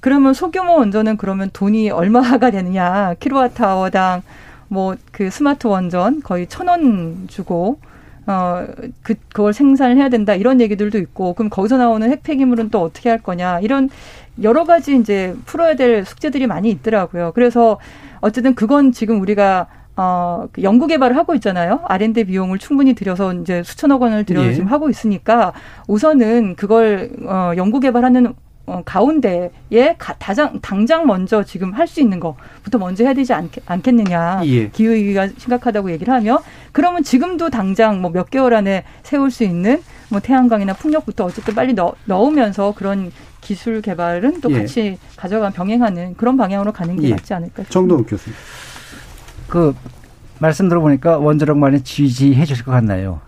[0.00, 3.14] 그러면 소규모 원전은 그러면 돈이 얼마가 되느냐?
[3.20, 4.22] 킬로와트아워당
[4.68, 7.78] 뭐 그 스마트 원전 거의 천 원 주고
[8.26, 8.66] 어,
[9.02, 13.18] 그, 그걸 생산을 해야 된다, 이런 얘기들도 있고, 그럼 거기서 나오는 핵폐기물은 또 어떻게 할
[13.20, 13.90] 거냐, 이런
[14.42, 17.32] 여러 가지 이제 풀어야 될 숙제들이 많이 있더라고요.
[17.34, 17.80] 그래서
[18.20, 19.66] 어쨌든 그건 지금 우리가
[19.96, 21.80] 어, 그 연구 개발을 하고 있잖아요.
[21.84, 24.54] R&D 비용을 충분히 들여서 이제 수천억 원을 들여서 예.
[24.54, 25.52] 지금 하고 있으니까
[25.86, 28.32] 우선은 그걸 어, 연구 개발하는
[28.64, 29.50] 어, 가운데에
[29.98, 34.42] 가, 다장, 당장 먼저 지금 할 수 있는 것부터 먼저 해야 되지 않, 않겠느냐.
[34.44, 34.68] 예.
[34.70, 36.38] 기후위기가 심각하다고 얘기를 하며
[36.70, 41.74] 그러면 지금도 당장 뭐 몇 개월 안에 세울 수 있는 뭐 태양광이나 풍력부터 어쨌든 빨리
[41.74, 44.60] 넣, 넣으면서 그런 기술 개발은 또 예.
[44.60, 47.10] 같이 가져가 병행하는 그런 방향으로 가는 게 예.
[47.14, 47.64] 맞지 않을까.
[47.68, 48.34] 정동욱 교수님.
[49.52, 49.76] 그
[50.38, 53.20] 말씀 들어보니까 원자력 많이 지지해 주실 것 같나요?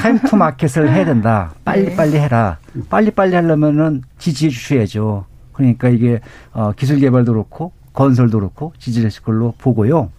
[0.00, 1.54] time to market을 해야 된다.
[1.64, 1.96] 빨리 네.
[1.96, 2.58] 빨리 해라.
[2.88, 5.24] 빨리 빨리 하려면은 지지해 주셔야죠.
[5.52, 6.20] 그러니까 이게
[6.52, 10.10] 어 기술 개발도 그렇고 건설도 그렇고 지지했을 걸로 보고요.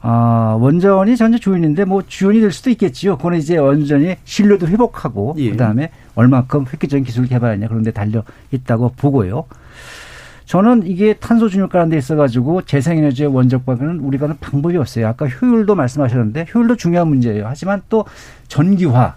[0.00, 3.16] 아, 원전이 전체 주인인데 뭐 주연이 될 수도 있겠지요.
[3.16, 5.50] 그거는 이제 원전이 신뢰도 회복하고 예.
[5.52, 9.44] 그다음에 얼마큼 획기적인 기술 개발하냐 그런 데 달려 있다고 보고요.
[10.48, 15.06] 저는 이게 탄소 중립가라는 데 있어가지고 재생에너지의 원적 발견은 우리가 는 방법이 없어요.
[15.06, 17.44] 아까 효율도 말씀하셨는데 효율도 중요한 문제예요.
[17.46, 18.06] 하지만 또
[18.48, 19.16] 전기화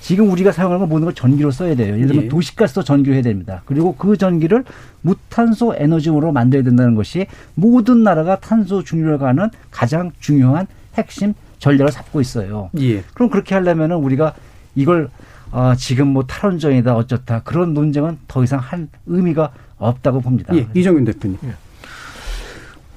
[0.00, 1.94] 지금 우리가 사용하는 건 모든 걸 전기로 써야 돼요.
[1.94, 2.28] 예를 들면 예.
[2.28, 3.62] 도시가스도 전기로 해야 됩니다.
[3.64, 4.64] 그리고 그 전기를
[5.00, 12.20] 무탄소 에너지로 만들어야 된다는 것이 모든 나라가 탄소 중립을 가는 가장 중요한 핵심 전략을 잡고
[12.20, 12.68] 있어요.
[12.78, 13.02] 예.
[13.14, 14.34] 그럼 그렇게 하려면은 우리가
[14.74, 15.08] 이걸
[15.56, 20.54] 어, 지금 뭐 탈원전이다 어쩌다 그런 논쟁은 더 이상 할 의미가 없다고 봅니다.
[20.54, 21.38] 예, 이정윤 대표님.
[21.44, 21.54] 예.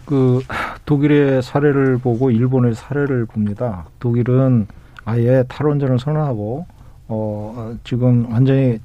[0.05, 0.41] 그
[0.85, 3.85] 독일의 사례를 보고 일본의 사례를 봅니다.
[4.01, 4.67] 독일은
[5.05, 6.65] 아예 탈원전을 선언하고
[7.07, 8.79] 어 지금 완전히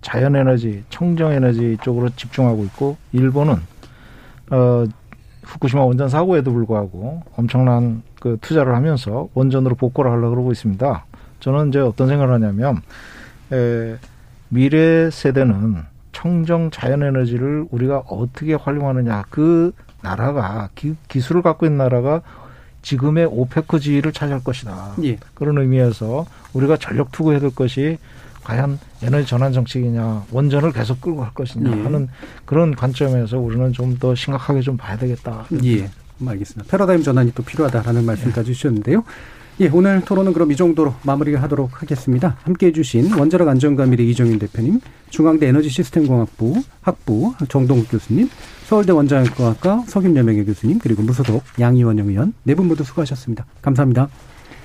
[0.00, 3.54] 자연 에너지, 청정 에너지 쪽으로 집중하고 있고 일본은
[4.50, 4.84] 어
[5.44, 11.04] 후쿠시마 원전 사고에도 불구하고 엄청난 그 투자를 하면서 원전으로 복구를 하려고 그러고 있습니다.
[11.40, 12.82] 저는 이제 어떤 생각을 하냐면
[13.52, 13.96] 에,
[14.48, 15.82] 미래 세대는
[16.12, 19.72] 청정 자연 에너지를 우리가 어떻게 활용하느냐 그
[20.02, 22.22] 나라가 기, 기술을 갖고 있는 나라가
[22.82, 24.94] 지금의 오페크 지위를 차지할 것이다.
[25.02, 25.18] 예.
[25.34, 27.98] 그런 의미에서 우리가 전력 투구해야 될 것이
[28.44, 31.82] 과연 에너지 전환 정책이냐 원전을 계속 끌고 갈 것이냐 예.
[31.82, 32.08] 하는
[32.44, 35.46] 그런 관점에서 우리는 좀 더 심각하게 좀 봐야 되겠다.
[35.64, 35.90] 예.
[36.24, 36.70] 알겠습니다.
[36.70, 38.54] 패러다임 전환이 또 필요하다라는 말씀까지 예.
[38.54, 39.04] 주셨는데요.
[39.58, 42.36] 예, 오늘 토론은 그럼 이 정도로 마무리를 하도록 하겠습니다.
[42.42, 48.28] 함께 해 주신 원자력 안전관리대 이정윤 대표님, 중앙대 에너지시스템공학부 학부 정동욱 교수님,
[48.66, 53.46] 서울대 원자력과학과 석임여명의 교수님, 그리고 무소속 양희원영 의원 네 분 모두 수고하셨습니다.
[53.62, 54.08] 감사합니다.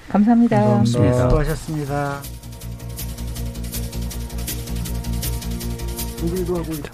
[0.09, 0.61] 감사합니다.
[0.61, 1.29] 감사합니다.
[1.29, 2.21] 수고하셨습니다.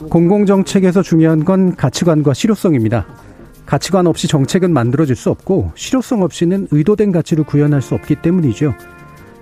[0.09, 3.05] 공공정책에서 중요한 건 가치관과 실효성입니다.
[3.67, 8.73] 가치관 없이 정책은 만들어질 수 없고 실효성 없이는 의도된 가치를 구현할 수 없기 때문이죠.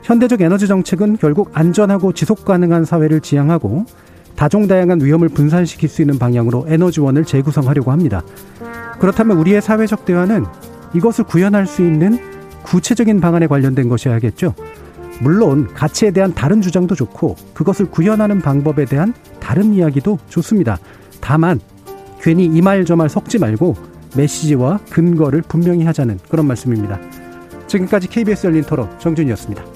[0.04, 3.86] 현대적 에너지 정책은 결국 안전하고 지속 가능한 사회를 지향하고
[4.36, 8.22] 다종다양한 위험을 분산시킬 수 있는 방향으로 에너지원을 재구성하려고 합니다.
[9.00, 10.46] 그렇다면 우리의 사회적 대화는
[10.94, 12.20] 이것을 구현할 수 있는
[12.64, 14.54] 구체적인 방안에 관련된 것이어야겠죠.
[15.22, 20.78] 물론 가치에 대한 다른 주장도 좋고 그것을 구현하는 방법에 대한 다른 이야기도 좋습니다.
[21.22, 21.60] 다만
[22.22, 23.76] 괜히 이 말 저 말 섞지 말고
[24.16, 27.00] 메시지와 근거를 분명히 하자는 그런 말씀입니다.
[27.68, 29.75] 지금까지 KBS 열린 토론 정준이었습니다.